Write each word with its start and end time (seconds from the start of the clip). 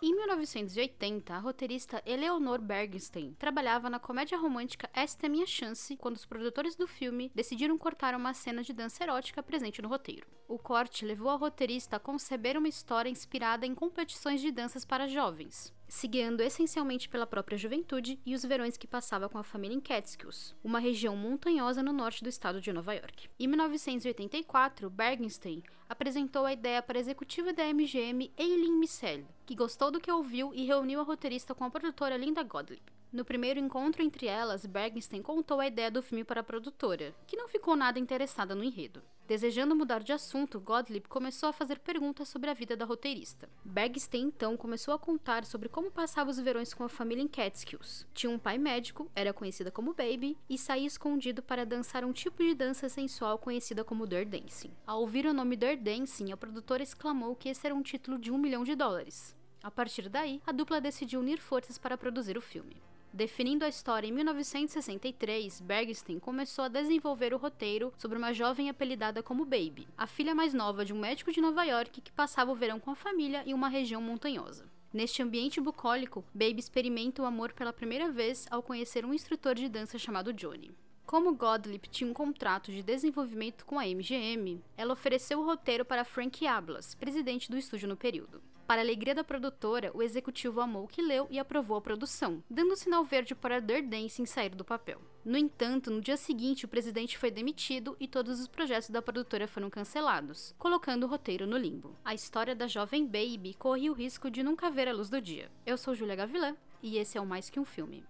Em 0.00 0.14
1980, 0.14 1.34
a 1.34 1.40
roteirista 1.40 2.00
Eleanor 2.06 2.60
Bergenstein 2.60 3.34
trabalhava 3.36 3.90
na 3.90 3.98
comédia 3.98 4.38
romântica 4.38 4.88
Esta 4.94 5.26
é 5.26 5.28
Minha 5.28 5.44
Chance 5.44 5.96
quando 5.96 6.14
os 6.14 6.24
produtores 6.24 6.76
do 6.76 6.86
filme 6.86 7.32
decidiram 7.34 7.76
cortar 7.76 8.14
uma 8.14 8.32
cena 8.32 8.62
de 8.62 8.72
dança 8.72 9.02
erótica 9.02 9.42
presente 9.42 9.82
no 9.82 9.88
roteiro. 9.88 10.24
O 10.46 10.56
corte 10.56 11.04
levou 11.04 11.30
a 11.30 11.34
roteirista 11.34 11.96
a 11.96 12.00
conceber 12.00 12.56
uma 12.56 12.68
história 12.68 13.10
inspirada 13.10 13.66
em 13.66 13.74
competições 13.74 14.40
de 14.40 14.52
danças 14.52 14.84
para 14.84 15.08
jovens, 15.08 15.74
se 15.88 16.06
guiando 16.06 16.42
essencialmente 16.42 17.08
pela 17.08 17.26
própria 17.26 17.56
juventude 17.56 18.20
e 18.24 18.34
os 18.34 18.44
verões 18.44 18.76
que 18.76 18.86
passava 18.86 19.28
com 19.28 19.38
a 19.38 19.42
família 19.42 19.74
em 19.74 19.80
Catskills, 19.80 20.54
uma 20.62 20.78
região 20.78 21.16
montanhosa 21.16 21.82
no 21.82 21.92
norte 21.92 22.22
do 22.22 22.28
estado 22.28 22.60
de 22.60 22.72
Nova 22.72 22.94
York. 22.94 23.28
Em 23.40 23.46
1984, 23.46 24.90
Bergenstein 24.90 25.62
apresentou 25.88 26.44
a 26.44 26.52
ideia 26.52 26.82
para 26.82 26.98
a 26.98 27.00
executiva 27.00 27.52
da 27.52 27.64
MGM, 27.64 28.30
Eileen 28.36 28.78
Missel, 28.78 29.24
que 29.46 29.54
gostou 29.54 29.90
do 29.90 30.00
que 30.00 30.12
ouviu 30.12 30.52
e 30.54 30.66
reuniu 30.66 31.00
a 31.00 31.04
roteirista 31.04 31.54
com 31.54 31.64
a 31.64 31.70
produtora 31.70 32.16
Linda 32.16 32.42
Gottlieb. 32.42 32.82
No 33.10 33.24
primeiro 33.24 33.58
encontro 33.58 34.02
entre 34.02 34.26
elas, 34.26 34.66
Bergenstein 34.66 35.22
contou 35.22 35.60
a 35.60 35.66
ideia 35.66 35.90
do 35.90 36.02
filme 36.02 36.24
para 36.24 36.40
a 36.40 36.44
produtora, 36.44 37.14
que 37.26 37.38
não 37.38 37.48
ficou 37.48 37.74
nada 37.74 37.98
interessada 37.98 38.54
no 38.54 38.62
enredo. 38.62 39.02
Desejando 39.26 39.74
mudar 39.74 40.02
de 40.02 40.12
assunto, 40.12 40.60
Gottlieb 40.60 41.08
começou 41.08 41.48
a 41.48 41.52
fazer 41.52 41.78
perguntas 41.78 42.28
sobre 42.28 42.50
a 42.50 42.54
vida 42.54 42.76
da 42.76 42.84
roteirista. 42.84 43.48
Bergstein 43.64 44.24
então 44.24 44.58
começou 44.58 44.92
a 44.92 44.98
contar 44.98 45.46
sobre 45.46 45.70
como 45.70 45.90
passava 45.90 46.30
os 46.30 46.38
verões 46.38 46.74
com 46.74 46.84
a 46.84 46.88
família 46.88 47.22
em 47.22 47.28
Catskills. 47.28 48.06
Tinha 48.12 48.30
um 48.30 48.38
pai 48.38 48.58
médico, 48.58 49.10
era 49.14 49.32
conhecida 49.32 49.70
como 49.70 49.94
Baby, 49.94 50.36
e 50.48 50.58
saía 50.58 50.86
escondido 50.86 51.42
para 51.42 51.64
dançar 51.64 52.04
um 52.04 52.12
tipo 52.12 52.42
de 52.42 52.54
dança 52.54 52.90
sensual 52.90 53.38
conhecida 53.38 53.82
como 53.84 54.06
Dirt 54.06 54.28
Dancing. 54.28 54.70
Ao 54.86 55.00
ouvir 55.00 55.24
o 55.24 55.32
nome 55.32 55.56
Dirt 55.56 55.80
Dancing, 55.80 56.30
a 56.30 56.36
produtora 56.36 56.82
exclamou 56.82 57.34
que 57.34 57.48
esse 57.48 57.66
era 57.66 57.74
um 57.74 57.82
título 57.82 58.18
de 58.18 58.30
um 58.30 58.36
milhão 58.36 58.64
de 58.64 58.74
dólares. 58.74 59.34
A 59.62 59.70
partir 59.70 60.08
daí, 60.10 60.40
a 60.46 60.52
dupla 60.52 60.80
decidiu 60.80 61.20
unir 61.20 61.38
forças 61.38 61.78
para 61.78 61.98
produzir 61.98 62.36
o 62.36 62.42
filme. 62.42 62.76
Definindo 63.12 63.64
a 63.64 63.68
história 63.68 64.06
em 64.06 64.12
1963, 64.12 65.60
Bergstein 65.60 66.18
começou 66.18 66.66
a 66.66 66.68
desenvolver 66.68 67.32
o 67.32 67.38
roteiro 67.38 67.92
sobre 67.96 68.18
uma 68.18 68.34
jovem 68.34 68.68
apelidada 68.68 69.22
como 69.22 69.46
Baby, 69.46 69.88
a 69.96 70.06
filha 70.06 70.34
mais 70.34 70.52
nova 70.52 70.84
de 70.84 70.92
um 70.92 70.98
médico 70.98 71.32
de 71.32 71.40
Nova 71.40 71.64
York 71.64 72.02
que 72.02 72.12
passava 72.12 72.52
o 72.52 72.54
verão 72.54 72.78
com 72.78 72.90
a 72.90 72.96
família 72.96 73.42
em 73.46 73.54
uma 73.54 73.68
região 73.68 74.02
montanhosa. 74.02 74.66
Neste 74.92 75.22
ambiente 75.22 75.60
bucólico, 75.60 76.24
Baby 76.34 76.60
experimenta 76.60 77.22
o 77.22 77.26
amor 77.26 77.52
pela 77.52 77.72
primeira 77.72 78.10
vez 78.10 78.46
ao 78.50 78.62
conhecer 78.62 79.04
um 79.04 79.14
instrutor 79.14 79.54
de 79.54 79.68
dança 79.68 79.98
chamado 79.98 80.32
Johnny. 80.32 80.70
Como 81.04 81.34
Gottlieb 81.34 81.88
tinha 81.88 82.08
um 82.08 82.12
contrato 82.12 82.70
de 82.70 82.82
desenvolvimento 82.82 83.64
com 83.64 83.78
a 83.78 83.86
MGM, 83.86 84.62
ela 84.76 84.92
ofereceu 84.92 85.40
o 85.40 85.44
roteiro 85.44 85.82
para 85.82 86.04
Frank 86.04 86.46
Ablas, 86.46 86.94
presidente 86.94 87.50
do 87.50 87.56
estúdio 87.56 87.88
no 87.88 87.96
período. 87.96 88.42
Para 88.68 88.82
a 88.82 88.84
alegria 88.84 89.14
da 89.14 89.24
produtora, 89.24 89.90
o 89.94 90.02
executivo 90.02 90.60
amou 90.60 90.84
o 90.84 90.88
que 90.88 91.00
leu 91.00 91.26
e 91.30 91.38
aprovou 91.38 91.78
a 91.78 91.80
produção, 91.80 92.44
dando 92.50 92.76
sinal 92.76 93.02
verde 93.02 93.34
para 93.34 93.62
Dirt 93.62 93.86
Dancing 93.86 94.26
sair 94.26 94.50
do 94.50 94.62
papel. 94.62 95.00
No 95.24 95.38
entanto, 95.38 95.90
no 95.90 96.02
dia 96.02 96.18
seguinte, 96.18 96.66
o 96.66 96.68
presidente 96.68 97.16
foi 97.16 97.30
demitido 97.30 97.96
e 97.98 98.06
todos 98.06 98.38
os 98.38 98.46
projetos 98.46 98.90
da 98.90 99.00
produtora 99.00 99.48
foram 99.48 99.70
cancelados, 99.70 100.54
colocando 100.58 101.04
o 101.04 101.08
roteiro 101.08 101.46
no 101.46 101.56
limbo. 101.56 101.96
A 102.04 102.12
história 102.12 102.54
da 102.54 102.66
jovem 102.66 103.06
Baby 103.06 103.54
corre 103.58 103.88
o 103.88 103.94
risco 103.94 104.30
de 104.30 104.42
nunca 104.42 104.70
ver 104.70 104.86
a 104.86 104.92
luz 104.92 105.08
do 105.08 105.18
dia. 105.18 105.50
Eu 105.64 105.78
sou 105.78 105.94
Julia 105.94 106.16
Gavilã 106.16 106.54
e 106.82 106.98
esse 106.98 107.16
é 107.16 107.20
o 107.22 107.26
Mais 107.26 107.48
Que 107.48 107.58
Um 107.58 107.64
Filme. 107.64 108.04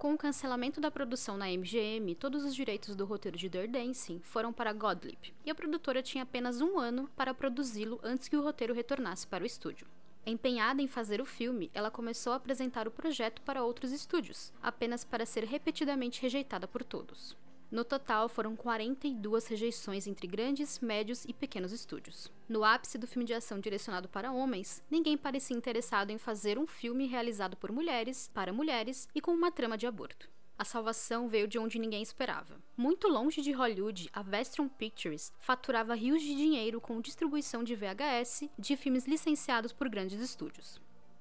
Com 0.00 0.14
o 0.14 0.16
cancelamento 0.16 0.80
da 0.80 0.90
produção 0.90 1.36
na 1.36 1.50
MGM, 1.50 2.14
todos 2.14 2.42
os 2.42 2.54
direitos 2.54 2.96
do 2.96 3.04
roteiro 3.04 3.36
de 3.36 3.50
Dirt 3.50 3.70
Dancing 3.70 4.18
foram 4.20 4.50
para 4.50 4.72
Gottlieb, 4.72 5.34
e 5.44 5.50
a 5.50 5.54
produtora 5.54 6.02
tinha 6.02 6.22
apenas 6.22 6.62
um 6.62 6.78
ano 6.78 7.06
para 7.14 7.34
produzi-lo 7.34 8.00
antes 8.02 8.26
que 8.26 8.34
o 8.34 8.42
roteiro 8.42 8.72
retornasse 8.72 9.26
para 9.26 9.44
o 9.44 9.46
estúdio. 9.46 9.86
Empenhada 10.24 10.80
em 10.80 10.88
fazer 10.88 11.20
o 11.20 11.26
filme, 11.26 11.70
ela 11.74 11.90
começou 11.90 12.32
a 12.32 12.36
apresentar 12.36 12.88
o 12.88 12.90
projeto 12.90 13.42
para 13.42 13.62
outros 13.62 13.92
estúdios, 13.92 14.50
apenas 14.62 15.04
para 15.04 15.26
ser 15.26 15.44
repetidamente 15.44 16.22
rejeitada 16.22 16.66
por 16.66 16.82
todos. 16.82 17.36
No 17.70 17.84
total, 17.84 18.28
foram 18.28 18.56
42 18.56 19.46
rejeições 19.46 20.08
entre 20.08 20.26
grandes, 20.26 20.80
médios 20.80 21.24
e 21.24 21.32
pequenos 21.32 21.70
estúdios. 21.70 22.28
No 22.48 22.64
ápice 22.64 22.98
do 22.98 23.06
filme 23.06 23.24
de 23.24 23.32
ação 23.32 23.60
direcionado 23.60 24.08
para 24.08 24.32
homens, 24.32 24.82
ninguém 24.90 25.16
parecia 25.16 25.56
interessado 25.56 26.10
em 26.10 26.18
fazer 26.18 26.58
um 26.58 26.66
filme 26.66 27.06
realizado 27.06 27.56
por 27.56 27.70
mulheres, 27.70 28.28
para 28.34 28.52
mulheres 28.52 29.08
e 29.14 29.20
com 29.20 29.32
uma 29.32 29.52
trama 29.52 29.78
de 29.78 29.86
aborto. 29.86 30.28
A 30.58 30.64
salvação 30.64 31.28
veio 31.28 31.48
de 31.48 31.58
onde 31.58 31.78
ninguém 31.78 32.02
esperava. 32.02 32.60
Muito 32.76 33.08
longe 33.08 33.40
de 33.40 33.52
Hollywood, 33.52 34.10
a 34.12 34.20
Vestron 34.20 34.68
Pictures 34.68 35.32
faturava 35.38 35.94
rios 35.94 36.20
de 36.20 36.34
dinheiro 36.34 36.80
com 36.80 37.00
distribuição 37.00 37.64
de 37.64 37.74
VHS 37.74 38.50
de 38.58 38.76
filmes 38.76 39.06
licenciados 39.06 39.72
por 39.72 39.88
grandes 39.88 40.20
estúdios. 40.20 40.78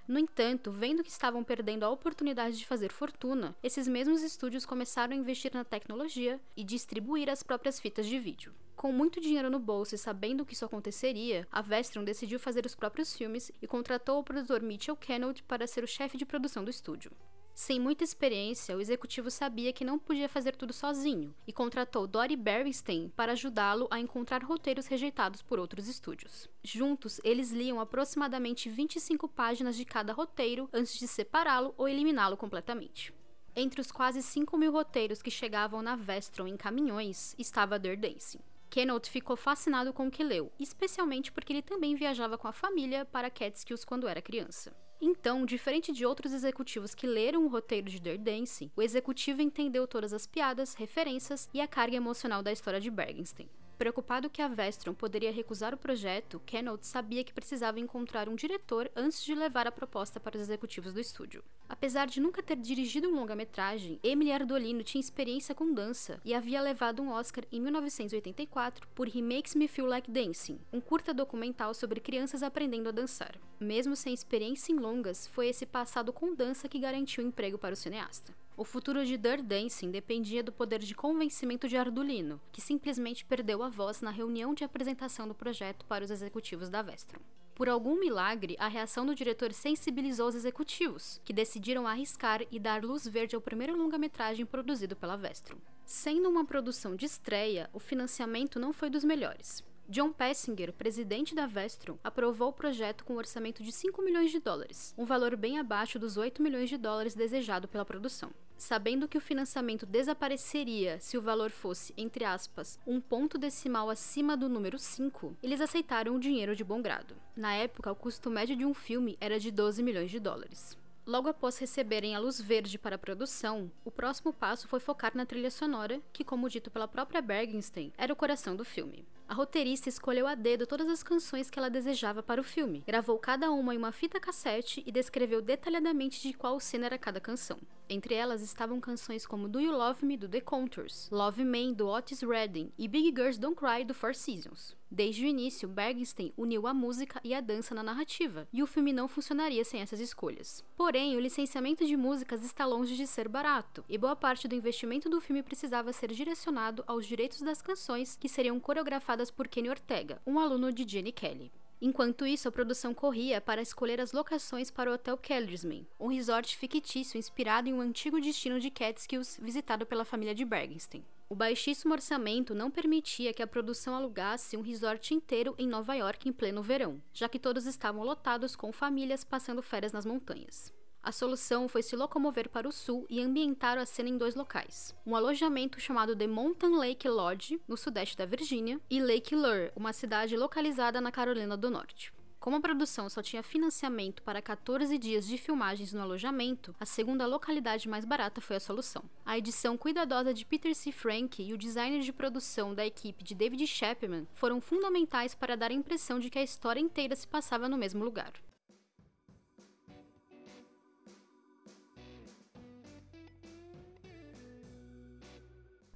No 0.09 0.17
entanto, 0.17 0.71
vendo 0.71 1.03
que 1.03 1.11
estavam 1.11 1.43
perdendo 1.43 1.83
a 1.83 1.89
oportunidade 1.91 2.57
de 2.57 2.65
fazer 2.65 2.91
fortuna, 2.91 3.55
esses 3.61 3.87
mesmos 3.87 4.23
estúdios 4.23 4.65
começaram 4.65 5.13
a 5.13 5.15
investir 5.15 5.53
na 5.53 5.63
tecnologia 5.63 6.41
e 6.57 6.63
distribuir 6.63 7.29
as 7.29 7.43
próprias 7.43 7.79
fitas 7.79 8.07
de 8.07 8.17
vídeo. 8.17 8.51
Com 8.75 8.91
muito 8.91 9.21
dinheiro 9.21 9.51
no 9.51 9.59
bolso 9.59 9.93
e 9.93 9.99
sabendo 9.99 10.43
que 10.43 10.55
isso 10.55 10.65
aconteceria, 10.65 11.47
a 11.51 11.61
Vestron 11.61 12.03
decidiu 12.03 12.39
fazer 12.39 12.65
os 12.65 12.73
próprios 12.73 13.15
filmes 13.15 13.51
e 13.61 13.67
contratou 13.67 14.17
o 14.17 14.23
produtor 14.23 14.63
Mitchell 14.63 14.95
Kennard 14.95 15.43
para 15.43 15.67
ser 15.67 15.83
o 15.83 15.87
chefe 15.87 16.17
de 16.17 16.25
produção 16.25 16.63
do 16.63 16.71
estúdio. 16.71 17.11
Sem 17.59 17.77
muita 17.77 18.05
experiência, 18.05 18.77
o 18.77 18.79
executivo 18.79 19.29
sabia 19.29 19.73
que 19.73 19.83
não 19.83 19.99
podia 19.99 20.29
fazer 20.29 20.55
tudo 20.55 20.71
sozinho 20.71 21.35
e 21.45 21.51
contratou 21.51 22.07
Dory 22.07 22.37
Berenstein 22.37 23.11
para 23.17 23.33
ajudá-lo 23.33 23.85
a 23.91 23.99
encontrar 23.99 24.41
roteiros 24.41 24.87
rejeitados 24.87 25.41
por 25.41 25.59
outros 25.59 25.89
estúdios. 25.89 26.49
Juntos, 26.63 27.19
eles 27.21 27.51
liam 27.51 27.81
aproximadamente 27.81 28.69
25 28.69 29.27
páginas 29.27 29.75
de 29.75 29.83
cada 29.83 30.13
roteiro 30.13 30.69
antes 30.71 30.97
de 30.97 31.05
separá-lo 31.05 31.73
ou 31.77 31.85
eliminá-lo 31.85 32.37
completamente. 32.37 33.13
Entre 33.53 33.81
os 33.81 33.91
quase 33.91 34.23
5 34.23 34.57
mil 34.57 34.71
roteiros 34.71 35.21
que 35.21 35.29
chegavam 35.29 35.81
na 35.81 35.97
Vestron 35.97 36.47
em 36.47 36.55
caminhões 36.55 37.35
estava 37.37 37.77
Dirt 37.77 37.99
Dancing. 37.99 38.39
Kenneth 38.69 39.09
ficou 39.09 39.35
fascinado 39.35 39.91
com 39.91 40.07
o 40.07 40.11
que 40.11 40.23
leu, 40.23 40.49
especialmente 40.57 41.29
porque 41.29 41.51
ele 41.51 41.61
também 41.61 41.93
viajava 41.93 42.37
com 42.37 42.47
a 42.47 42.53
família 42.53 43.03
para 43.03 43.29
Catskills 43.29 43.83
quando 43.83 44.07
era 44.07 44.21
criança. 44.21 44.73
Então, 45.01 45.45
diferente 45.45 45.93
de 45.93 46.05
outros 46.05 46.33
executivos 46.33 46.93
que 46.93 47.07
leram 47.07 47.45
o 47.45 47.47
roteiro 47.47 47.89
de 47.89 47.99
Dirt 47.99 48.19
Dancing, 48.19 48.69
o 48.75 48.81
executivo 48.81 49.41
entendeu 49.41 49.87
todas 49.87 50.11
as 50.11 50.27
piadas, 50.27 50.73
referências 50.73 51.49
e 51.53 51.61
a 51.61 51.67
carga 51.67 51.95
emocional 51.95 52.43
da 52.43 52.51
história 52.51 52.81
de 52.81 52.91
Bergenstein. 52.91 53.49
Preocupado 53.79 54.29
que 54.29 54.41
a 54.41 54.47
Vestron 54.49 54.93
poderia 54.93 55.31
recusar 55.31 55.73
o 55.73 55.77
projeto, 55.77 56.41
Kenneth 56.45 56.79
sabia 56.81 57.23
que 57.23 57.31
precisava 57.31 57.79
encontrar 57.79 58.27
um 58.27 58.35
diretor 58.35 58.91
antes 58.93 59.23
de 59.23 59.33
levar 59.33 59.67
a 59.67 59.71
proposta 59.71 60.19
para 60.19 60.35
os 60.35 60.41
executivos 60.41 60.91
do 60.91 60.99
estúdio. 60.99 61.41
Apesar 61.69 62.05
de 62.05 62.19
nunca 62.19 62.43
ter 62.43 62.57
dirigido 62.57 63.07
um 63.07 63.15
longa-metragem, 63.15 63.97
Emily 64.03 64.33
Ardolino 64.33 64.83
tinha 64.83 64.99
experiência 64.99 65.55
com 65.55 65.73
dança 65.73 66.19
e 66.25 66.33
havia 66.33 66.61
levado 66.61 67.01
um 67.01 67.09
Oscar 67.09 67.45
em 67.49 67.61
1984 67.61 68.85
por 68.93 69.07
He 69.07 69.21
Makes 69.21 69.55
Me 69.55 69.65
Feel 69.65 69.87
Like 69.87 70.11
Dancing, 70.11 70.59
um 70.73 70.81
curta 70.81 71.13
documental 71.13 71.73
sobre 71.73 72.01
crianças 72.01 72.43
aprendendo 72.43 72.89
a 72.89 72.91
dançar. 72.91 73.39
Mesmo 73.61 73.95
sem 73.95 74.13
experiência 74.13 74.73
em 74.73 74.75
longas, 74.75 75.25
foi 75.27 75.47
esse 75.47 75.65
passado 75.65 76.11
com 76.11 76.35
dança 76.35 76.67
que 76.67 76.79
garantiu 76.79 77.23
emprego 77.23 77.57
para 77.57 77.75
o 77.75 77.77
cineasta. 77.77 78.35
O 78.59 78.65
futuro 78.65 79.05
de 79.05 79.15
Dirt 79.15 79.41
Dancing 79.41 79.89
dependia 79.89 80.43
do 80.43 80.51
poder 80.51 80.79
de 80.79 80.93
convencimento 80.93 81.65
de 81.65 81.77
Ardolino, 81.77 82.41
que 82.51 82.59
simplesmente 82.59 83.23
perdeu 83.23 83.63
a 83.63 83.69
voz 83.69 84.01
na 84.01 84.11
reunião 84.11 84.53
de 84.53 84.65
apresentação 84.65 85.25
do 85.25 85.33
projeto 85.33 85.85
para 85.85 86.03
os 86.03 86.11
executivos 86.11 86.67
da 86.67 86.81
Vestron. 86.81 87.21
Por 87.55 87.69
algum 87.69 87.97
milagre, 87.97 88.57
a 88.59 88.67
reação 88.67 89.05
do 89.05 89.15
diretor 89.15 89.53
sensibilizou 89.53 90.27
os 90.27 90.35
executivos, 90.35 91.21
que 91.23 91.31
decidiram 91.31 91.87
arriscar 91.87 92.45
e 92.51 92.59
dar 92.59 92.83
luz 92.83 93.07
verde 93.07 93.33
ao 93.33 93.41
primeiro 93.41 93.77
longa-metragem 93.77 94.45
produzido 94.45 94.93
pela 94.93 95.15
Vestron. 95.15 95.57
Sendo 95.85 96.27
uma 96.27 96.43
produção 96.43 96.97
de 96.97 97.05
estreia, 97.05 97.69
o 97.71 97.79
financiamento 97.79 98.59
não 98.59 98.73
foi 98.73 98.89
dos 98.89 99.05
melhores. 99.05 99.63
John 99.87 100.11
Pessinger, 100.11 100.73
presidente 100.73 101.33
da 101.33 101.47
Vestron, 101.47 101.97
aprovou 102.03 102.49
o 102.49 102.53
projeto 102.53 103.05
com 103.05 103.13
um 103.13 103.17
orçamento 103.17 103.63
de 103.63 103.71
5 103.71 104.01
milhões 104.01 104.31
de 104.31 104.39
dólares, 104.39 104.93
um 104.97 105.05
valor 105.05 105.37
bem 105.37 105.57
abaixo 105.57 105.97
dos 105.97 106.17
8 106.17 106.43
milhões 106.43 106.67
de 106.67 106.77
dólares 106.77 107.15
desejado 107.15 107.65
pela 107.65 107.85
produção. 107.85 108.29
Sabendo 108.59 109.07
que 109.07 109.17
o 109.17 109.21
financiamento 109.21 109.85
desapareceria 109.85 110.99
se 110.99 111.17
o 111.17 111.21
valor 111.21 111.49
fosse, 111.49 111.93
entre 111.95 112.25
aspas, 112.25 112.77
um 112.85 112.99
ponto 112.99 113.37
decimal 113.37 113.89
acima 113.89 114.35
do 114.35 114.49
número 114.49 114.77
5, 114.77 115.37
eles 115.41 115.61
aceitaram 115.61 116.13
o 116.13 116.19
dinheiro 116.19 116.53
de 116.53 116.61
bom 116.61 116.81
grado. 116.81 117.15
Na 117.37 117.53
época, 117.53 117.89
o 117.89 117.95
custo 117.95 118.29
médio 118.29 118.57
de 118.57 118.65
um 118.65 118.73
filme 118.73 119.17
era 119.21 119.39
de 119.39 119.49
12 119.49 119.81
milhões 119.81 120.11
de 120.11 120.19
dólares. 120.19 120.77
Logo 121.05 121.29
após 121.29 121.57
receberem 121.57 122.13
a 122.15 122.19
luz 122.19 122.39
verde 122.41 122.77
para 122.77 122.97
a 122.97 122.99
produção, 122.99 123.71
o 123.85 123.89
próximo 123.89 124.33
passo 124.33 124.67
foi 124.67 124.81
focar 124.81 125.15
na 125.15 125.25
trilha 125.25 125.49
sonora, 125.49 126.01
que, 126.11 126.25
como 126.25 126.49
dito 126.49 126.69
pela 126.69 126.87
própria 126.87 127.21
Bergenstein, 127.21 127.93
era 127.97 128.11
o 128.11 128.15
coração 128.15 128.57
do 128.57 128.65
filme. 128.65 129.07
A 129.25 129.33
roteirista 129.33 129.87
escolheu 129.87 130.27
a 130.27 130.35
dedo 130.35 130.67
todas 130.67 130.89
as 130.89 131.01
canções 131.01 131.49
que 131.49 131.57
ela 131.57 131.69
desejava 131.69 132.21
para 132.21 132.41
o 132.41 132.43
filme, 132.43 132.83
gravou 132.85 133.17
cada 133.17 133.49
uma 133.51 133.73
em 133.73 133.77
uma 133.77 133.93
fita 133.93 134.19
cassete 134.19 134.83
e 134.85 134.91
descreveu 134.91 135.41
detalhadamente 135.41 136.21
de 136.21 136.33
qual 136.33 136.59
cena 136.59 136.87
era 136.87 136.97
cada 136.97 137.21
canção. 137.21 137.57
Entre 137.91 138.13
elas 138.13 138.43
estavam 138.43 138.79
canções 138.79 139.25
como 139.25 139.49
Do 139.49 139.59
You 139.59 139.71
Love 139.71 140.05
Me 140.05 140.15
do 140.15 140.29
The 140.29 140.41
Contours, 140.41 141.09
Love 141.11 141.43
Man 141.43 141.73
do 141.73 141.87
Otis 141.87 142.21
Redding 142.21 142.71
e 142.77 142.87
Big 142.87 143.07
Girls 143.07 143.39
Don't 143.39 143.55
Cry 143.55 143.83
do 143.83 143.95
Four 143.95 144.13
Seasons. 144.13 144.77
Desde 144.91 145.25
o 145.25 145.27
início, 145.27 145.67
Bergenstein 145.67 146.31
uniu 146.37 146.67
a 146.67 146.73
música 146.73 147.19
e 147.23 147.33
a 147.33 147.41
dança 147.41 147.73
na 147.73 147.81
narrativa, 147.81 148.47
e 148.53 148.61
o 148.61 148.67
filme 148.67 148.93
não 148.93 149.07
funcionaria 149.07 149.65
sem 149.65 149.81
essas 149.81 149.99
escolhas. 149.99 150.63
Porém, 150.75 151.15
o 151.15 151.19
licenciamento 151.19 151.83
de 151.85 151.97
músicas 151.97 152.43
está 152.43 152.63
longe 152.63 152.95
de 152.95 153.07
ser 153.07 153.27
barato, 153.27 153.83
e 153.89 153.97
boa 153.97 154.15
parte 154.15 154.47
do 154.47 154.55
investimento 154.55 155.09
do 155.09 155.19
filme 155.19 155.41
precisava 155.41 155.91
ser 155.91 156.11
direcionado 156.11 156.83
aos 156.85 157.07
direitos 157.07 157.41
das 157.41 157.61
canções 157.61 158.15
que 158.15 158.29
seriam 158.29 158.59
coreografadas 158.59 159.31
por 159.31 159.47
Kenny 159.47 159.69
Ortega, 159.69 160.21
um 160.27 160.37
aluno 160.39 160.71
de 160.71 160.87
Jenny 160.87 161.11
Kelly. 161.11 161.51
Enquanto 161.81 162.27
isso, 162.27 162.47
a 162.47 162.51
produção 162.51 162.93
corria 162.93 163.39
para 163.39 163.61
escolher 163.61 164.01
as 164.01 164.11
locações 164.11 164.69
para 164.69 164.91
o 164.91 164.93
Hotel 164.95 165.17
Kellersman, 165.17 165.87
um 165.97 166.07
resort 166.07 166.57
fictício 166.57 167.17
inspirado 167.17 167.69
em 167.69 167.73
um 167.73 167.79
antigo 167.79 168.19
destino 168.19 168.59
de 168.59 168.69
Catskills 168.69 169.39
visitado 169.41 169.85
pela 169.85 170.03
família 170.03 170.35
de 170.35 170.43
Bergenstein. 170.43 171.05
O 171.29 171.35
baixíssimo 171.35 171.93
orçamento 171.93 172.55
não 172.55 172.71
permitia 172.71 173.33
que 173.33 173.43
a 173.43 173.47
produção 173.47 173.95
alugasse 173.95 174.57
um 174.57 174.61
resort 174.61 175.13
inteiro 175.13 175.55
em 175.57 175.67
Nova 175.67 175.93
York 175.93 176.27
em 176.27 176.33
pleno 176.33 176.61
verão, 176.61 177.01
já 177.13 177.29
que 177.29 177.39
todos 177.39 177.65
estavam 177.65 178.03
lotados 178.03 178.55
com 178.55 178.73
famílias 178.73 179.23
passando 179.23 179.61
férias 179.61 179.93
nas 179.93 180.05
montanhas. 180.05 180.73
A 181.01 181.13
solução 181.13 181.69
foi 181.69 181.81
se 181.81 181.95
locomover 181.95 182.49
para 182.49 182.67
o 182.67 182.71
sul 182.71 183.05
e 183.09 183.21
ambientar 183.21 183.77
a 183.77 183.85
cena 183.85 184.09
em 184.09 184.17
dois 184.17 184.35
locais: 184.35 184.93
um 185.05 185.15
alojamento 185.15 185.79
chamado 185.79 186.15
The 186.15 186.27
Mountain 186.27 186.75
Lake 186.77 187.07
Lodge, 187.07 187.59
no 187.67 187.77
sudeste 187.77 188.17
da 188.17 188.25
Virgínia, 188.25 188.81
e 188.89 189.01
Lake 189.01 189.35
Lure, 189.35 189.71
uma 189.75 189.93
cidade 189.93 190.35
localizada 190.35 190.99
na 190.99 191.11
Carolina 191.11 191.55
do 191.55 191.71
Norte. 191.71 192.13
Como 192.39 192.55
a 192.55 192.61
produção 192.61 193.09
só 193.09 193.21
tinha 193.21 193.43
financiamento 193.43 194.23
para 194.23 194.41
14 194.41 194.97
dias 194.97 195.27
de 195.27 195.37
filmagens 195.37 195.91
no 195.91 196.01
alojamento, 196.01 196.73
a 196.79 196.85
segunda 196.85 197.25
localidade 197.25 197.89
mais 197.89 198.05
barata 198.05 198.39
foi 198.39 198.55
a 198.55 198.61
solução. 198.61 199.03
A 199.25 199.37
edição 199.37 199.77
cuidadosa 199.77 200.33
de 200.33 200.45
Peter 200.45 200.73
C. 200.73 200.91
Frank 200.91 201.43
e 201.43 201.53
o 201.53 201.57
designer 201.57 201.99
de 201.99 202.13
produção 202.13 202.73
da 202.73 202.85
equipe 202.85 203.25
de 203.25 203.35
David 203.35 203.67
Chapman 203.67 204.25
foram 204.33 204.61
fundamentais 204.61 205.35
para 205.35 205.57
dar 205.57 205.71
a 205.71 205.73
impressão 205.73 206.17
de 206.17 206.29
que 206.29 206.39
a 206.39 206.43
história 206.43 206.79
inteira 206.79 207.13
se 207.13 207.27
passava 207.27 207.67
no 207.67 207.77
mesmo 207.77 208.05
lugar. 208.05 208.31